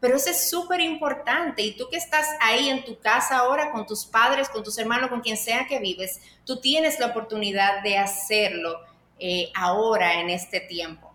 [0.00, 1.62] pero eso es súper importante.
[1.62, 5.10] Y tú que estás ahí en tu casa ahora con tus padres, con tus hermanos,
[5.10, 8.80] con quien sea que vives, tú tienes la oportunidad de hacerlo
[9.18, 11.12] eh, ahora en este tiempo.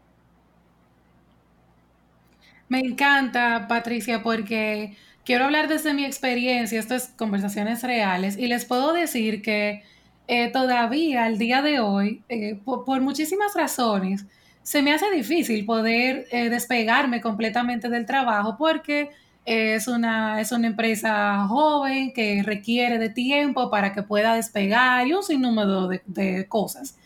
[2.67, 8.93] Me encanta, Patricia, porque quiero hablar desde mi experiencia, estas conversaciones reales, y les puedo
[8.93, 9.83] decir que
[10.27, 14.25] eh, todavía, al día de hoy, eh, por muchísimas razones,
[14.63, 19.11] se me hace difícil poder eh, despegarme completamente del trabajo porque
[19.45, 25.13] Es una, es una empresa joven que requiere de tiempo para que pueda despegar y
[25.13, 26.97] un sinnúmero de, de cosas.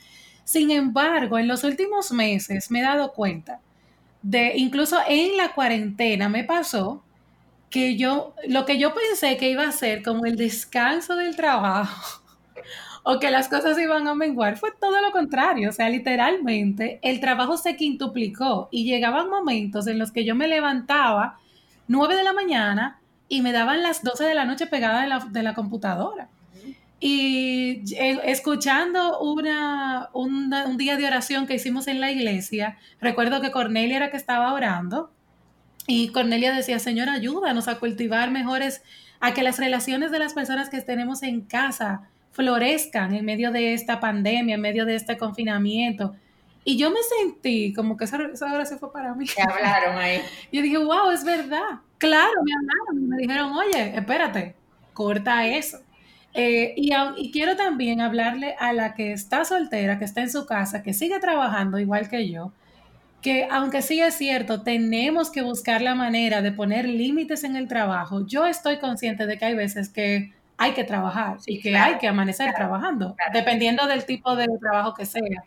[0.43, 3.61] Sin embargo, en los últimos meses me he dado cuenta
[4.21, 7.03] de, incluso en la cuarentena me pasó
[7.69, 12.21] que yo, lo que yo pensé que iba a ser como el descanso del trabajo
[13.09, 15.69] o que las cosas iban a menguar, fue todo lo contrario.
[15.69, 20.49] O sea, literalmente el trabajo se quintuplicó y llegaban momentos en los que yo me
[20.49, 21.39] levantaba
[21.87, 25.19] 9 de la mañana y me daban las 12 de la noche pegada de la,
[25.19, 26.27] de la computadora.
[26.99, 33.51] Y eh, escuchando una, un día de oración que hicimos en la iglesia, recuerdo que
[33.51, 35.11] Cornelia era que estaba orando
[35.87, 38.81] y Cornelia decía, Señor, ayúdanos a cultivar mejores,
[39.21, 43.73] a que las relaciones de las personas que tenemos en casa florezcan en medio de
[43.73, 46.15] esta pandemia, en medio de este confinamiento.
[46.63, 49.25] Y yo me sentí como que esa, esa se fue para mí.
[49.25, 50.21] ¿Qué hablaron ahí?
[50.51, 51.79] Yo dije, wow, es verdad.
[51.97, 53.09] Claro, me hablaron.
[53.09, 54.55] Me dijeron, oye, espérate,
[54.93, 55.79] corta eso.
[56.35, 60.45] Eh, y, y, quiero también hablarle a la que está soltera, que está en su
[60.45, 62.51] casa, que sigue trabajando igual que yo,
[63.23, 67.67] que aunque sí es cierto, tenemos que buscar la manera de poner límites en el
[67.67, 68.27] trabajo.
[68.27, 72.07] Yo estoy consciente de que hay veces que hay que trabajar y que hay que
[72.07, 75.43] amanecer trabajando, dependiendo del tipo de trabajo que sea.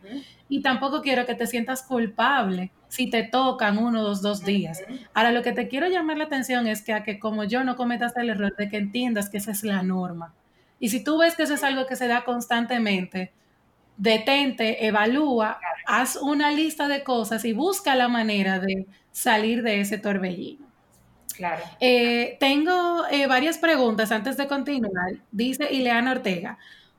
[0.47, 4.81] Y tampoco quiero que te sientas culpable si te tocan uno o dos, días.
[5.13, 7.75] Ahora, lo que te quiero llamar la atención es que a que como yo no
[7.75, 10.33] cometas el error de que entiendas que esa es la norma.
[10.79, 13.33] Y si tú ves que eso es algo que se da constantemente,
[13.97, 19.97] detente, evalúa, haz una lista de cosas y busca la manera de salir de ese
[19.97, 20.70] torbellino.
[21.33, 21.63] Claro.
[21.79, 25.13] Eh, tengo eh, varias preguntas antes de continuar.
[25.31, 26.57] Dice Ileana Ortega,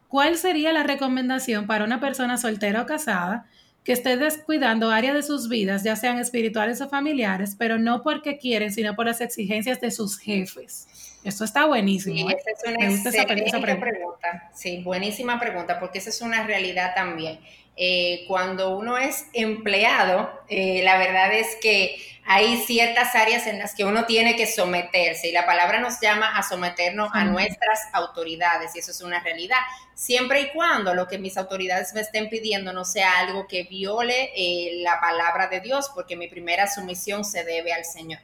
[0.08, 3.46] ¿cuál sería la recomendación para una persona soltera o casada
[3.84, 8.38] que esté descuidando áreas de sus vidas, ya sean espirituales o familiares, pero no porque
[8.38, 10.86] quieren, sino por las exigencias de sus jefes?
[11.24, 12.28] Esto está buenísimo.
[12.28, 14.50] Sí, esa es una excelente pregunta.
[14.54, 17.38] Sí, buenísima pregunta, porque esa es una realidad también.
[17.76, 23.74] Eh, cuando uno es empleado, eh, la verdad es que hay ciertas áreas en las
[23.74, 28.74] que uno tiene que someterse y la palabra nos llama a someternos a nuestras autoridades
[28.74, 29.58] y eso es una realidad,
[29.94, 34.30] siempre y cuando lo que mis autoridades me estén pidiendo no sea algo que viole
[34.36, 38.20] eh, la palabra de Dios, porque mi primera sumisión se debe al Señor.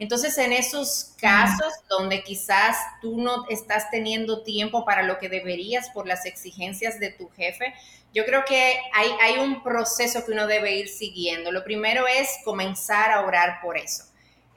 [0.00, 5.90] Entonces, en esos casos donde quizás tú no estás teniendo tiempo para lo que deberías
[5.90, 7.74] por las exigencias de tu jefe,
[8.14, 11.52] yo creo que hay, un proceso que uno debe ir siguiendo.
[11.52, 14.04] Lo primero es comenzar a orar por eso.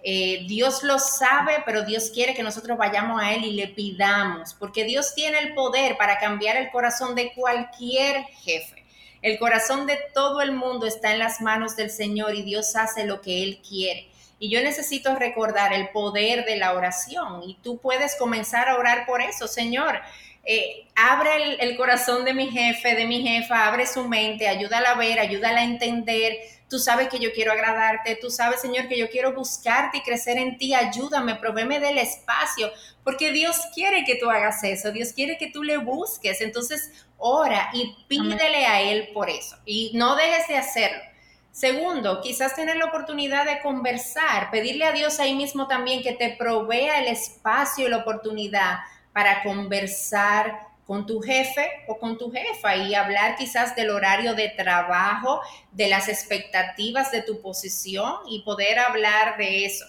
[0.03, 4.55] Eh, Dios lo sabe, pero Dios quiere que nosotros vayamos a Él y le pidamos,
[4.55, 8.83] porque Dios tiene el poder para cambiar el corazón de cualquier jefe.
[9.21, 13.05] El corazón de todo el mundo está en las manos del Señor y Dios hace
[13.05, 14.09] lo que Él quiere.
[14.39, 19.05] Y yo necesito recordar el poder de la oración y tú puedes comenzar a orar
[19.05, 20.01] por eso, Señor.
[20.43, 24.95] Eh, abre el, corazón de mi jefe, de mi jefa, abre su mente, ayúdala a
[24.95, 26.37] ver, ayúdala a entender.
[26.67, 30.37] Tú sabes que yo quiero agradarte, tú sabes, Señor, que yo quiero buscarte y crecer
[30.37, 30.73] en ti.
[30.73, 32.71] Ayúdame, provéeme del espacio,
[33.03, 36.41] porque Dios quiere que tú hagas eso, Dios quiere que tú le busques.
[36.41, 41.03] Entonces, ora y pídele a Él por eso y no dejes de hacerlo.
[41.51, 46.29] Segundo, quizás tener la oportunidad de conversar, pedirle a Dios ahí mismo también que te
[46.29, 48.79] provea el espacio y la oportunidad
[49.13, 54.49] para conversar con tu jefe o con tu jefa y hablar quizás del horario de
[54.49, 59.85] trabajo, de las expectativas de tu posición y poder hablar de eso.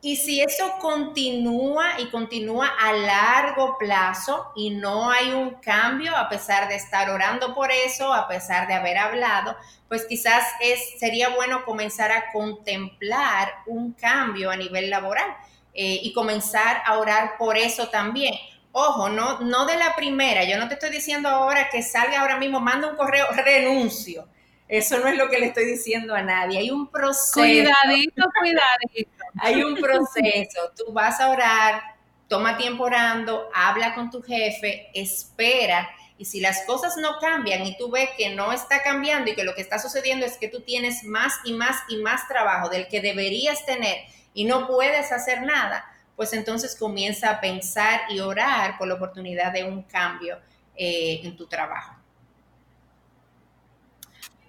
[0.00, 6.28] Y si eso continúa y continúa a largo plazo y no hay un cambio, a
[6.28, 9.54] pesar de estar orando por eso, a pesar de haber hablado,
[9.86, 15.36] pues quizás es, sería bueno comenzar a contemplar un cambio a nivel laboral
[15.74, 18.34] eh, y comenzar a orar por eso también.
[18.72, 22.38] Ojo, no, no de la primera, yo no te estoy diciendo ahora que salga ahora
[22.38, 24.28] mismo, manda un correo, renuncio.
[24.68, 26.58] Eso no es lo que le estoy diciendo a nadie.
[26.58, 27.40] Hay un proceso.
[27.40, 29.24] Cuidadito, cuidadito.
[29.38, 30.72] Hay un proceso.
[30.74, 31.82] Tú vas a orar,
[32.26, 35.90] toma tiempo orando, habla con tu jefe, espera.
[36.16, 39.44] Y si las cosas no cambian y tú ves que no está cambiando y que
[39.44, 42.88] lo que está sucediendo es que tú tienes más y más y más trabajo del
[42.88, 43.98] que deberías tener
[44.34, 45.84] y no puedes hacer nada,
[46.16, 50.38] pues entonces comienza a pensar y orar por la oportunidad de un cambio
[50.76, 51.96] eh, en tu trabajo.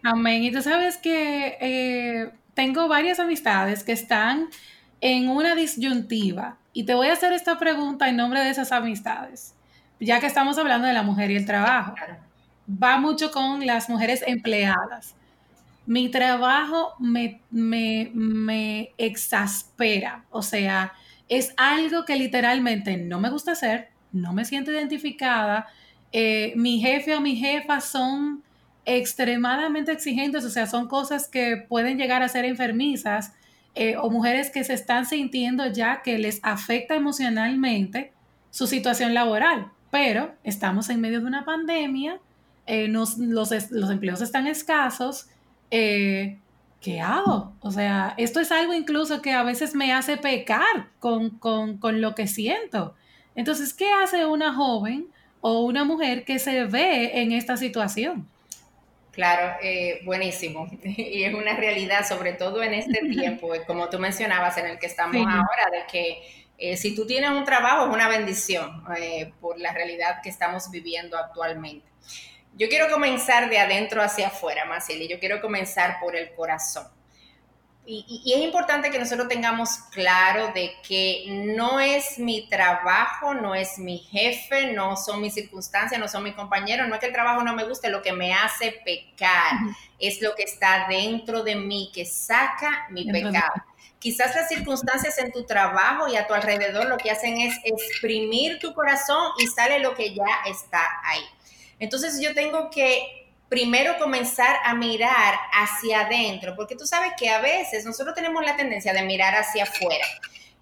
[0.04, 0.44] Amén.
[0.44, 4.50] Y tú sabes que eh, tengo varias amistades que están
[5.00, 9.56] en una disyuntiva y te voy a hacer esta pregunta en nombre de esas amistades,
[10.00, 11.96] ya que estamos hablando de la mujer y el trabajo.
[12.68, 15.16] Va mucho con las mujeres empleadas.
[15.86, 20.94] Mi trabajo me, me, me exaspera, o sea,
[21.30, 25.68] es algo que literalmente no me gusta hacer, no me siento identificada,
[26.12, 28.44] eh, mi jefe o mi jefa son
[28.86, 33.34] extremadamente exigentes, o sea, son cosas que pueden llegar a ser enfermizas
[33.76, 38.14] eh, o mujeres que se están sintiendo ya que les afecta emocionalmente
[38.52, 42.20] su situación laboral, pero estamos en medio de una pandemia,
[42.68, 45.28] eh, los, empleos están escasos,
[45.76, 46.38] eh,
[46.82, 47.56] ¿qué hago?
[47.62, 52.14] O sea, esto es algo incluso que a veces me hace pecar con, con lo
[52.14, 52.94] que siento.
[53.34, 55.08] Entonces, ¿qué hace una joven
[55.42, 58.30] o una mujer que se ve en esta situación?
[59.12, 60.68] Claro, eh, buenísimo.
[60.84, 64.86] Y es una realidad, sobre todo en este tiempo, como tú mencionabas, en el que
[64.86, 66.22] estamos ahora, de que
[66.60, 68.84] eh, si tú tienes un trabajo es una bendición
[69.42, 71.88] por la realidad que estamos viviendo actualmente.
[72.56, 76.88] Yo quiero comenzar de adentro hacia afuera, Maciel, y yo quiero comenzar por el corazón.
[77.86, 83.78] Y, es importante que nosotros tengamos claro de que no es mi trabajo, no es
[83.78, 87.44] mi jefe, no son mis circunstancias, no son mis compañeros, no es que el trabajo
[87.44, 89.58] no me guste, lo que me hace pecar
[90.00, 93.52] es lo que está dentro de mí, que saca mi pecado.
[94.00, 98.60] Quizás las circunstancias en tu trabajo y a tu alrededor lo que hacen es exprimir
[98.60, 101.24] tu corazón y sale lo que ya está ahí.
[101.84, 107.42] Entonces yo tengo que primero comenzar a mirar hacia adentro, porque tú sabes que a
[107.42, 110.06] veces nosotros tenemos la tendencia de mirar hacia afuera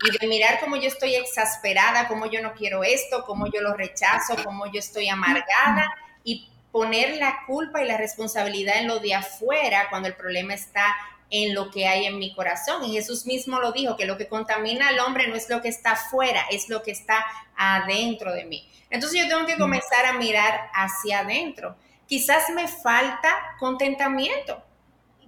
[0.03, 3.75] y de mirar cómo yo estoy exasperada, cómo yo no quiero esto, cómo yo lo
[3.75, 5.91] rechazo, cómo yo estoy amargada
[6.23, 10.95] y poner la culpa y la responsabilidad en lo de afuera cuando el problema está
[11.31, 12.85] en lo que hay en mi corazón.
[12.85, 15.69] Y Jesús mismo lo dijo, que lo que contamina al hombre no es lo que
[15.69, 17.25] está afuera, es lo que está
[17.57, 18.69] adentro de mí.
[18.91, 21.75] Entonces yo tengo que comenzar a mirar hacia adentro
[22.11, 24.61] quizás me falta contentamiento.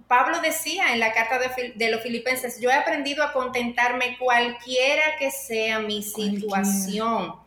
[0.06, 5.30] Pablo decía en la carta de, los filipenses, yo he aprendido a contentarme cualquiera que
[5.30, 7.43] sea mi situación, cualquiera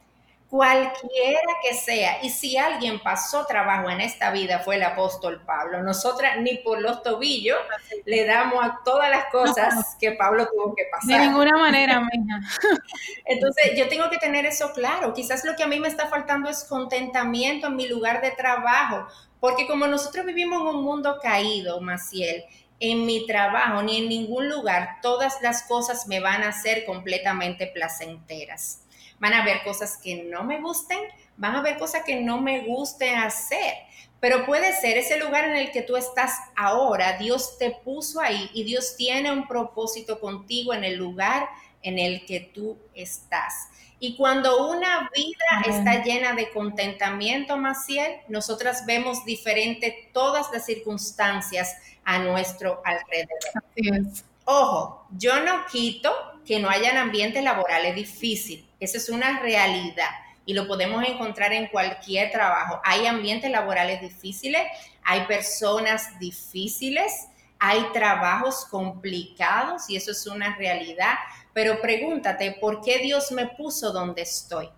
[1.61, 2.23] que sea.
[2.23, 5.83] Y si alguien pasó trabajo en esta vida fue el apóstol Pablo.
[5.83, 7.57] Nosotras ni por los tobillos
[8.05, 11.19] le damos a todas las cosas que Pablo tuvo que pasar.
[11.19, 12.39] De ninguna manera, mija.
[13.25, 15.13] Entonces, yo tengo que tener eso claro.
[15.13, 19.07] Quizás lo que a mí me está faltando es contentamiento en mi lugar de trabajo
[19.39, 22.45] porque como nosotros vivimos en un mundo caído, Maciel,
[22.79, 27.67] en mi trabajo ni en ningún lugar todas las cosas me van a ser completamente
[27.67, 28.81] placenteras.
[29.19, 30.99] Van a haber cosas que no me gusten,
[31.37, 33.73] van a haber cosas que no me guste hacer.
[34.19, 38.49] Pero puede ser ese lugar en el que tú estás ahora, Dios te puso ahí
[38.53, 41.47] y Dios tiene un propósito contigo en el lugar
[41.83, 43.69] en el que tú estás.
[43.99, 51.75] Y cuando una vida está llena de contentamiento, Maciel, nosotras vemos diferente todas las circunstancias
[52.03, 54.13] a nuestro alrededor.
[54.45, 56.13] Ojo, yo no quito
[56.45, 58.66] que no hayan ambientes laborales difíciles.
[58.79, 60.09] Esa es una realidad
[60.45, 62.79] y lo podemos encontrar en cualquier trabajo.
[62.83, 64.61] Hay ambientes laborales difíciles,
[65.03, 67.27] hay personas difíciles,
[67.59, 71.15] hay trabajos complicados y eso es una realidad,
[71.53, 74.69] pero pregúntate, ¿por qué Dios me puso donde estoy?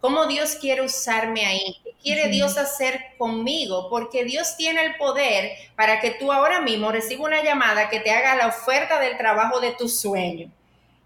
[0.00, 1.80] ¿Cómo Dios quiere usarme ahí?
[1.82, 3.88] ¿Qué quiere Dios hacer conmigo?
[3.88, 8.10] Porque Dios tiene el poder para que tú ahora mismo recibas una llamada que te
[8.10, 10.50] haga la oferta del trabajo de tu sueño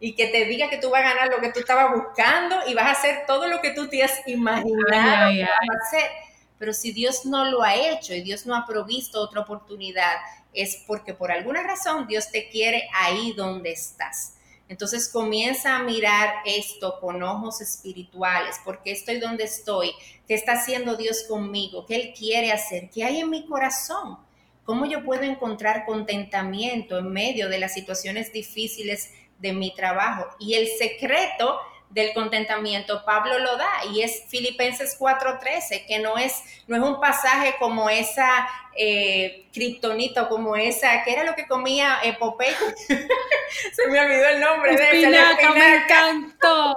[0.01, 2.74] y que te diga que tú vas a ganar lo que tú estabas buscando y
[2.74, 6.11] vas a hacer todo lo que tú te has imaginado hacer.
[6.59, 10.16] Pero si Dios no lo ha hecho y Dios no ha provisto otra oportunidad,
[10.55, 14.34] es porque por alguna razón Dios te quiere ahí donde estás.
[14.68, 19.92] Entonces comienza a mirar esto con ojos espirituales, porque estoy donde estoy,
[20.28, 24.18] qué está haciendo Dios conmigo, qué Él quiere hacer, qué hay en mi corazón,
[24.64, 29.11] cómo yo puedo encontrar contentamiento en medio de las situaciones difíciles
[29.41, 30.28] de mi trabajo.
[30.38, 31.61] Y el secreto
[31.91, 37.01] del contentamiento, Pablo lo da y es Filipenses 4:13, que no es, no es un
[37.01, 42.55] pasaje como esa eh, kriptonita, como esa, que era lo que comía Popeye.
[43.72, 45.09] Se me olvidó el nombre de esa.
[45.09, 46.76] Espinaca, me encantó.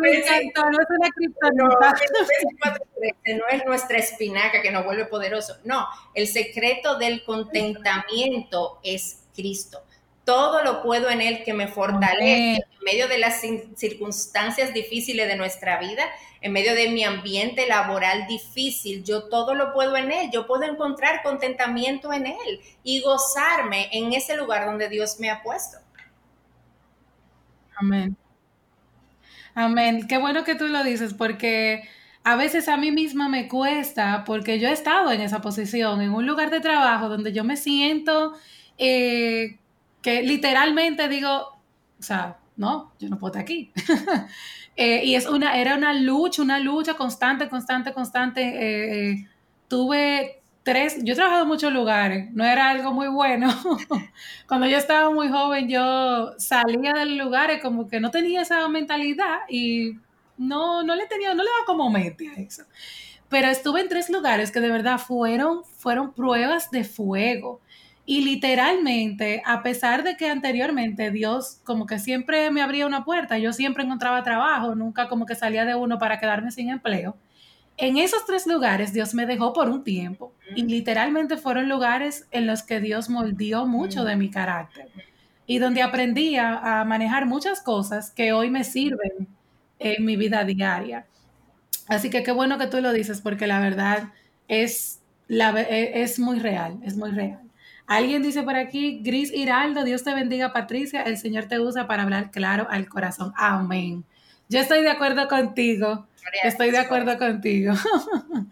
[0.00, 1.50] me encantó, no es una kriptonita.
[1.54, 5.58] No, no es nuestra espinaca que nos vuelve poderoso.
[5.62, 9.84] No, el secreto del contentamiento es Cristo
[10.24, 13.40] todo lo puedo en Él que me fortalece en medio de las
[13.76, 16.04] circunstancias difíciles de nuestra vida,
[16.40, 19.02] en medio de mi ambiente laboral difícil.
[19.04, 20.30] Yo todo lo puedo en Él.
[20.32, 25.42] Yo puedo encontrar contentamiento en Él y gozarme en ese lugar donde Dios me ha
[25.42, 25.78] puesto.
[27.76, 28.16] Amén.
[29.54, 30.06] Amén.
[30.06, 31.88] Qué bueno que tú lo dices porque
[32.22, 36.12] a veces a mí misma me cuesta porque yo he estado en esa posición, en
[36.12, 38.34] un lugar de trabajo donde yo me siento...
[38.78, 39.58] Eh,
[40.02, 41.30] que literalmente digo,
[41.98, 43.72] o sea, no, yo no puedo estar aquí.
[44.74, 48.40] Eh, y es una, era una lucha, una lucha constante, constante, constante.
[48.40, 49.28] Eh, eh,
[49.68, 53.48] tuve tres, yo he trabajado en muchos lugares, no era algo muy bueno.
[54.48, 59.40] Cuando yo estaba muy joven, yo salía del lugar como que no tenía esa mentalidad
[59.48, 59.98] y
[60.38, 62.62] no, no le tenía, no le daba como mente a eso.
[63.28, 67.60] Pero estuve en tres lugares que de verdad fueron, fueron pruebas de fuego.
[68.04, 73.38] Y literalmente, a pesar de que anteriormente Dios como que siempre me abría una puerta,
[73.38, 77.16] yo siempre encontraba trabajo, nunca como que salía de uno para quedarme sin empleo.
[77.76, 82.46] En esos tres lugares Dios me dejó por un tiempo y literalmente fueron lugares en
[82.46, 84.88] los que Dios moldeó mucho de mi carácter
[85.46, 89.26] y donde aprendí a, manejar muchas cosas que hoy me sirven
[89.78, 91.06] en mi vida diaria.
[91.88, 94.12] Así que qué bueno que tú lo dices porque la verdad
[94.48, 97.40] es, la, e, es muy real, es muy real.
[97.92, 102.04] Alguien dice por aquí, Gris Hiraldo, Dios te bendiga Patricia, el Señor te usa para
[102.04, 103.34] hablar claro al corazón.
[103.36, 104.02] Amén.
[104.48, 106.06] Yo estoy de acuerdo contigo,
[106.42, 107.74] estoy de acuerdo contigo.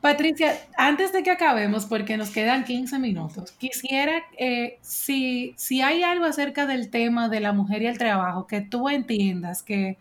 [0.00, 6.02] Patricia, antes de que acabemos, porque nos quedan 15 minutos, quisiera, eh, si, si hay
[6.02, 9.98] algo acerca del tema de la mujer y el trabajo que tú entiendas que,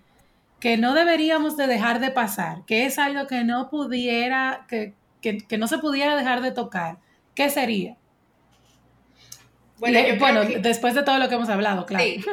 [0.61, 5.57] que no deberíamos de dejar de pasar, que es algo que no pudiera, que, que
[5.57, 7.02] no se pudiera dejar de tocar,
[7.35, 7.97] ¿qué sería?
[9.77, 12.05] Bueno, después de todo lo que hemos hablado, claro.
[12.05, 12.23] Sí,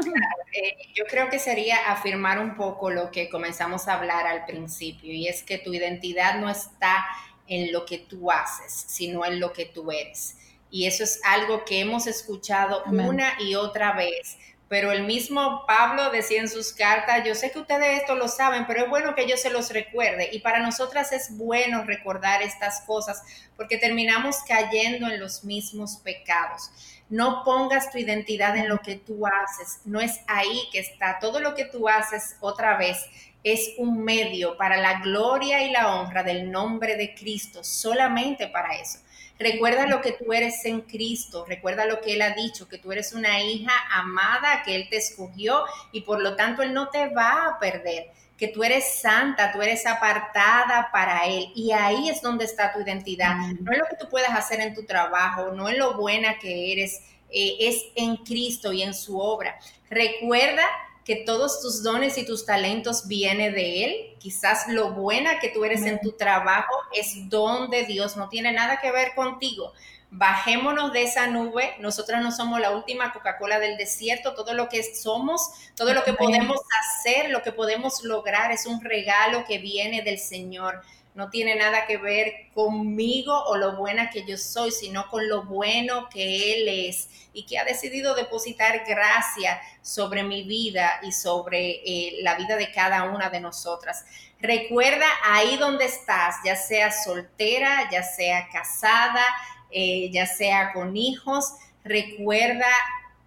[0.53, 5.13] eh, yo creo que sería afirmar un poco lo que comenzamos a hablar al principio,
[5.13, 7.05] y es que tu identidad no está
[7.49, 10.37] en lo que tú haces, sino en lo que tú eres.
[10.71, 14.39] Y eso es algo que hemos escuchado una y otra vez
[14.71, 18.69] pero el mismo Pablo decía en sus cartas, yo sé que ustedes esto lo saben,
[18.69, 20.31] pero es bueno que yo se los recuerde.
[20.33, 23.21] Y para nosotras es bueno recordar estas cosas
[23.57, 26.71] porque terminamos cayendo en los mismos pecados.
[27.09, 31.19] No pongas tu identidad en lo que tú haces, no es ahí que está.
[31.19, 32.97] Todo lo que tú haces otra vez
[33.43, 38.77] es un medio para la gloria y la honra del nombre de Cristo, solamente para
[38.77, 39.01] eso.
[39.41, 42.93] Recuerda lo que tú eres en Cristo, recuerda lo que Él ha dicho, que tú
[42.93, 47.09] eres una hija amada, que Él te escogió y por lo tanto Él no te
[47.09, 52.21] va a perder, que tú eres santa, tú eres apartada para Él y ahí es
[52.21, 53.35] donde está tu identidad.
[53.61, 56.73] No es lo que tú puedas hacer en tu trabajo, no es lo buena que
[56.73, 59.59] eres, eh, es en Cristo y en su obra.
[59.89, 60.67] Recuerda
[61.05, 64.17] que todos tus dones y tus talentos vienen de Él.
[64.19, 68.53] Quizás lo buena que tú eres en tu trabajo es don de Dios, no tiene
[68.53, 69.73] nada que ver contigo.
[70.13, 74.83] Bajémonos de esa nube, nosotras no somos la última Coca-Cola del desierto, todo lo que
[74.83, 80.03] somos, todo lo que podemos hacer, lo que podemos lograr es un regalo que viene
[80.03, 80.83] del Señor
[81.15, 85.45] no tiene nada que ver conmigo o lo buena que yo soy, sino con lo
[85.45, 91.83] bueno que Él es y que ha decidido depositar gracia sobre mi vida y sobre
[91.85, 94.05] eh, la vida de cada una de nosotras.
[94.41, 99.25] Recuerda ahí donde estás, ya sea soltera, ya sea casada,
[99.71, 101.55] eh, ya sea con hijos,
[101.85, 102.67] recuerda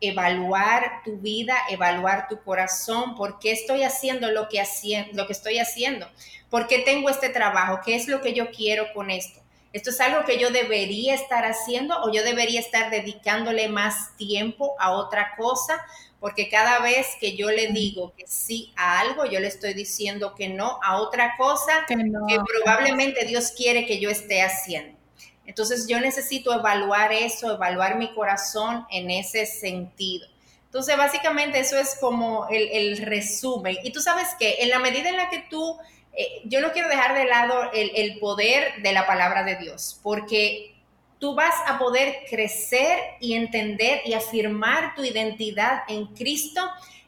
[0.02, 6.12] evaluar tu vida, evaluar tu corazón, por qué estoy haciendo lo que estoy haciendo,
[6.54, 9.42] por qué tengo este trabajo, qué es lo que yo quiero con esto.
[9.72, 14.76] ¿Esto es algo que yo debería estar haciendo o yo debería estar dedicándole más tiempo
[14.78, 15.84] a otra cosa?
[16.20, 20.36] Porque cada vez que yo le digo que sí a algo, yo le estoy diciendo
[20.36, 24.96] que no a otra cosa que probablemente Dios quiere que yo esté haciendo.
[25.48, 30.28] Entonces yo necesito evaluar eso, evaluar mi corazón en ese sentido.
[30.66, 33.76] Entonces básicamente eso es como el, resumen.
[33.84, 35.80] Y tú sabes que en la medida en la que tú,
[36.16, 40.00] eh, yo no quiero dejar de lado el, el poder de la palabra de Dios,
[40.04, 40.76] porque
[41.20, 46.62] tú vas a poder crecer y entender y afirmar tu identidad en Cristo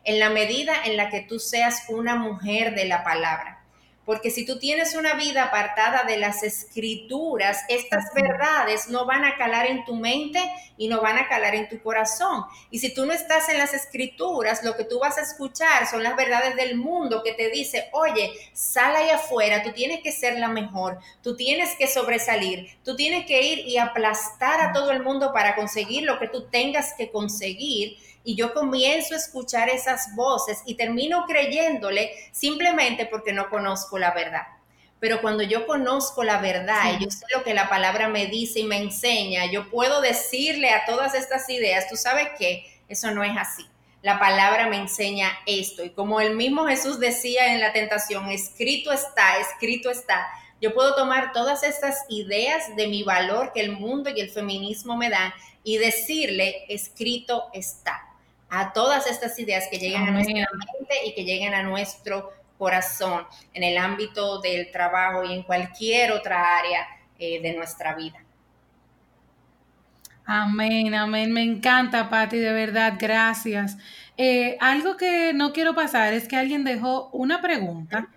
[0.05, 3.54] en la medida en la que tú seas una mujer de la palabra.
[4.05, 9.35] Porque si tú tienes una vida apartada de las escrituras, estas verdades no van a
[9.35, 10.39] calar en tu mente
[10.77, 12.45] y no van a calar en tu corazón.
[12.69, 16.03] Y si tú no estás en las escrituras, lo que tú vas a escuchar son
[16.03, 20.37] las verdades del mundo que te dice, oye, sal ahí afuera, tú tienes que ser
[20.37, 25.01] la mejor, tú tienes que sobresalir, tú tienes que ir y aplastar a todo el
[25.01, 30.15] mundo para conseguir lo que tú tengas que conseguir y yo comienzo a escuchar esas
[30.15, 34.47] voces y termino creyéndole simplemente porque no conozco la verdad.
[34.99, 38.61] Pero cuando yo conozco la verdad y yo sé lo que la palabra me dice
[38.61, 43.23] y me enseña, yo puedo decirle a todas estas ideas, tú sabes que eso no
[43.23, 43.65] es así.
[44.01, 45.83] La palabra me enseña esto.
[45.83, 50.27] Y como el mismo Jesús decía en la tentación, escrito está, escrito está.
[50.59, 54.97] Yo puedo tomar todas estas ideas de mi valor que el mundo y el feminismo
[54.97, 55.31] me dan
[55.63, 58.04] y decirle, escrito está
[58.55, 63.23] a todas estas ideas que lleguen a nuestra mente y que lleguen a nuestro corazón
[63.53, 66.87] en el ámbito del trabajo y en cualquier otra área
[67.19, 68.19] eh, de nuestra vida.
[70.25, 71.31] Amén, amén.
[71.31, 73.77] Me encanta, Patti, de verdad, gracias.
[74.17, 78.07] Eh, algo que no quiero pasar es que alguien dejó una pregunta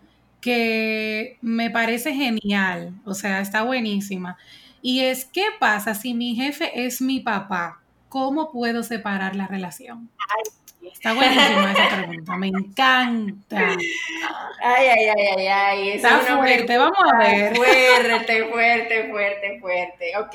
[0.40, 4.38] que me parece genial, o sea, está buenísima.
[4.80, 7.82] Y es, ¿qué pasa si mi jefe es mi papá?
[8.08, 10.10] ¿Cómo puedo separar la relación?
[10.82, 13.76] Está buenísima esa pregunta, me encanta.
[14.62, 15.88] Ay, ay, ay, ay, ay.
[15.90, 17.54] Está fuerte, vamos a ver.
[17.54, 20.12] Fuerte, fuerte, fuerte, fuerte.
[20.18, 20.34] Ok.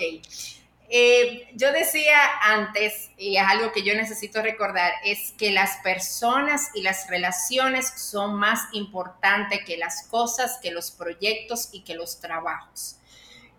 [0.96, 6.70] Eh, yo decía antes, y es algo que yo necesito recordar, es que las personas
[6.76, 12.20] y las relaciones son más importantes que las cosas, que los proyectos y que los
[12.20, 12.98] trabajos.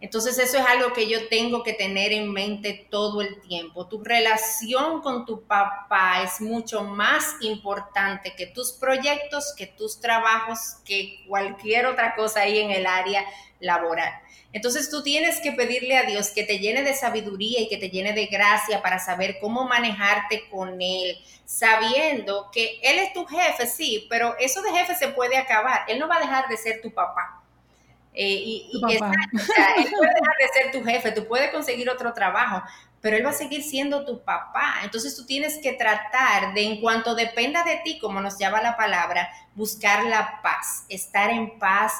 [0.05, 3.89] Entonces eso es algo que yo tengo que tener en mente todo el tiempo.
[3.89, 10.59] Tu relación con tu papá es mucho más importante que tus proyectos, que tus trabajos,
[10.85, 13.25] que cualquier otra cosa ahí en el área
[13.61, 14.13] laboral.
[14.53, 17.89] Entonces tú tienes que pedirle a Dios que te llene de sabiduría y que te
[17.89, 23.67] llene de gracia para saber cómo manejarte con Él, sabiendo que Él es tu jefe,
[23.67, 25.87] sí, pero eso de jefe se puede acabar.
[25.89, 27.44] Él no va a dejar de ser tu papá.
[28.15, 32.63] Eh, y, él puede dejar de ser tu jefe, tú puedes conseguir otro trabajo,
[33.01, 34.77] pero él va a seguir siendo tu papá.
[34.83, 38.77] Entonces tú tienes que tratar de, en cuanto dependa de ti, como nos llama la
[38.77, 41.93] palabra, buscar la paz, estar en paz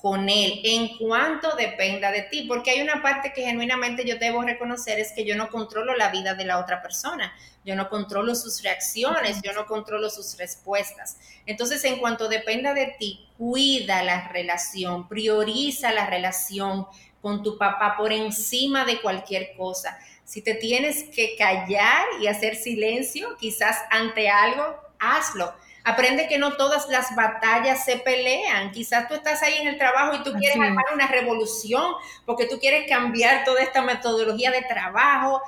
[0.00, 4.42] con Él en cuanto dependa de ti, porque hay una parte que genuinamente yo debo
[4.42, 7.32] reconocer es que yo no controlo la vida de la otra persona,
[7.64, 11.18] yo no controlo sus reacciones, yo no controlo sus respuestas.
[11.44, 16.86] Entonces, en cuanto dependa de ti, cuida la relación, prioriza la relación
[17.20, 19.98] con tu papá por encima de cualquier cosa.
[20.24, 25.52] Si te tienes que callar y hacer silencio, quizás ante algo, hazlo
[25.84, 28.70] Aprende que no todas las batallas se pelean.
[28.70, 31.94] Quizás tú estás ahí en el trabajo y tú quieres armar una revolución
[32.26, 35.40] porque tú quieres cambiar toda esta metodología de trabajo.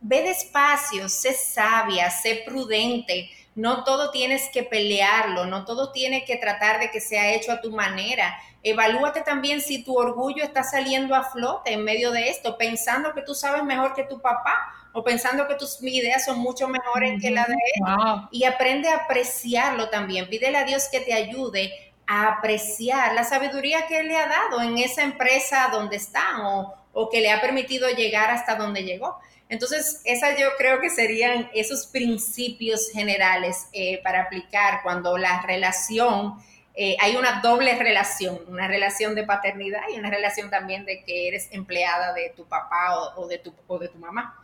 [0.00, 3.30] Ve despacio, sé sabia, sé prudente.
[3.54, 7.60] No todo tienes que pelearlo, no todo tiene que tratar de que sea hecho a
[7.60, 8.36] tu manera.
[8.62, 13.22] Evalúate también si tu orgullo está saliendo a flote en medio de esto, pensando que
[13.22, 17.30] tú sabes mejor que tu papá o pensando que tus ideas son mucho mejores que
[17.30, 17.82] la de él.
[18.30, 20.28] Y aprende a apreciarlo también.
[20.28, 21.72] Pídele a Dios que te ayude
[22.06, 27.10] a apreciar la sabiduría que Él le ha dado en esa empresa donde están o,
[27.10, 29.18] que le ha permitido llegar hasta donde llegó.
[29.48, 36.36] Entonces, esas yo creo que serían esos principios generales eh, para aplicar cuando la relación,
[36.76, 41.28] eh, hay una doble relación, una relación de paternidad y una relación también de que
[41.28, 44.43] eres empleada de tu papá o, de, tu, o de tu mamá.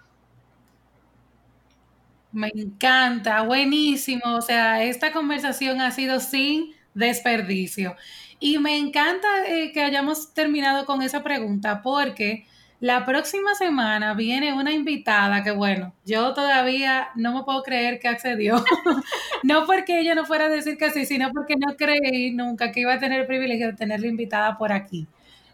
[2.33, 4.23] Me encanta, buenísimo.
[4.37, 7.97] O sea, esta conversación ha sido sin desperdicio.
[8.39, 12.47] Y me encanta eh, que hayamos terminado con esa pregunta porque
[12.81, 18.09] la próxima semana viene una invitada que, bueno, yo todavía no me puedo creer que
[18.09, 18.65] accedió.
[19.43, 22.81] no porque ella no fuera a decir que sí, sino porque no creí nunca que
[22.81, 25.07] iba a tener el privilegio de tenerla invitada por aquí.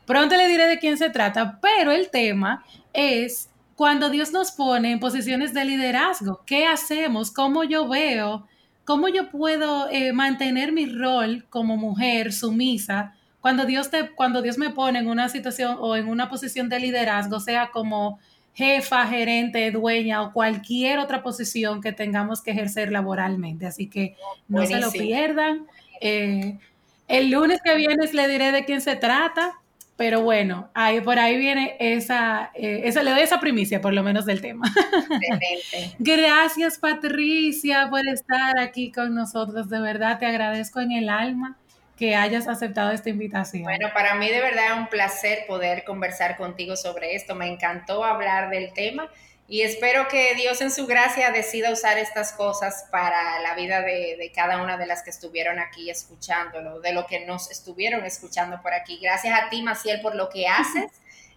[0.07, 4.91] Pronto le diré de quién se trata, pero el tema es cuando Dios nos pone
[4.91, 7.31] en posiciones de liderazgo, ¿qué hacemos?
[7.31, 8.47] ¿Cómo yo veo?
[8.85, 13.14] ¿Cómo yo puedo eh, mantener mi rol como mujer sumisa
[13.47, 16.81] cuando Dios, te, cuando Dios me pone en una situación o en una posición de
[16.81, 18.18] liderazgo, sea como
[18.55, 23.66] jefa, gerente, dueña o cualquier otra posición que tengamos que ejercer laboralmente?
[23.66, 24.16] Así que
[24.49, 25.66] no se lo pierdan.
[26.01, 26.59] Eh,
[27.07, 29.61] el lunes que viene le diré de quién se trata.
[29.97, 34.03] Pero bueno, ahí por ahí viene esa, eh, esa, le doy esa primicia por lo
[34.03, 34.70] menos del tema.
[35.99, 41.57] Gracias Patricia por estar aquí con nosotros, de verdad te agradezco en el alma
[41.97, 43.62] que hayas aceptado esta invitación.
[43.62, 48.05] Bueno, para mí de verdad es un placer poder conversar contigo sobre esto, me encantó
[48.05, 49.09] hablar del tema
[49.49, 54.32] y espero que Dios en su gracia decida usar estas cosas para la vida de,
[54.34, 58.72] cada una de las que estuvieron aquí escuchándolo, de lo que nos estuvieron escuchando por
[58.72, 58.99] aquí.
[59.01, 60.90] Gracias a ti, Maciel, por lo que haces,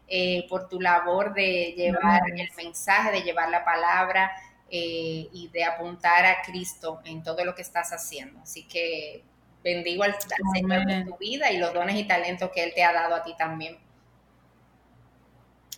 [0.07, 4.31] eh, por tu labor de llevar el mensaje, de llevar la palabra
[4.71, 8.39] eh, y de apuntar a Cristo en todo lo que estás haciendo.
[8.41, 9.23] Así que
[9.63, 12.83] bendigo al, al Señor en tu vida y los dones y talentos que Él te
[12.83, 13.77] ha dado a ti también.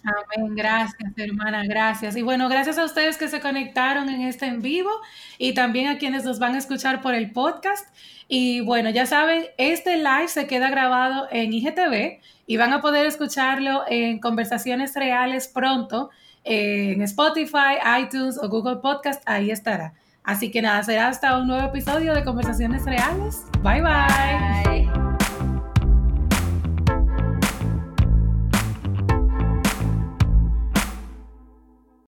[0.04, 2.16] Amén, gracias hermana, gracias.
[2.16, 4.90] Y bueno, gracias a ustedes que se conectaron en este en vivo
[5.38, 7.88] y también a quienes nos van a escuchar por el podcast.
[8.28, 13.06] Y bueno, ya saben, este live se queda grabado en IGTV y van a poder
[13.06, 16.10] escucharlo en conversaciones reales pronto
[16.44, 19.94] en Spotify, iTunes o Google Podcast, ahí estará.
[20.24, 23.44] Así que nada, será hasta un nuevo episodio de Conversaciones Reales.
[23.64, 23.82] bye.
[23.82, 25.01] bye.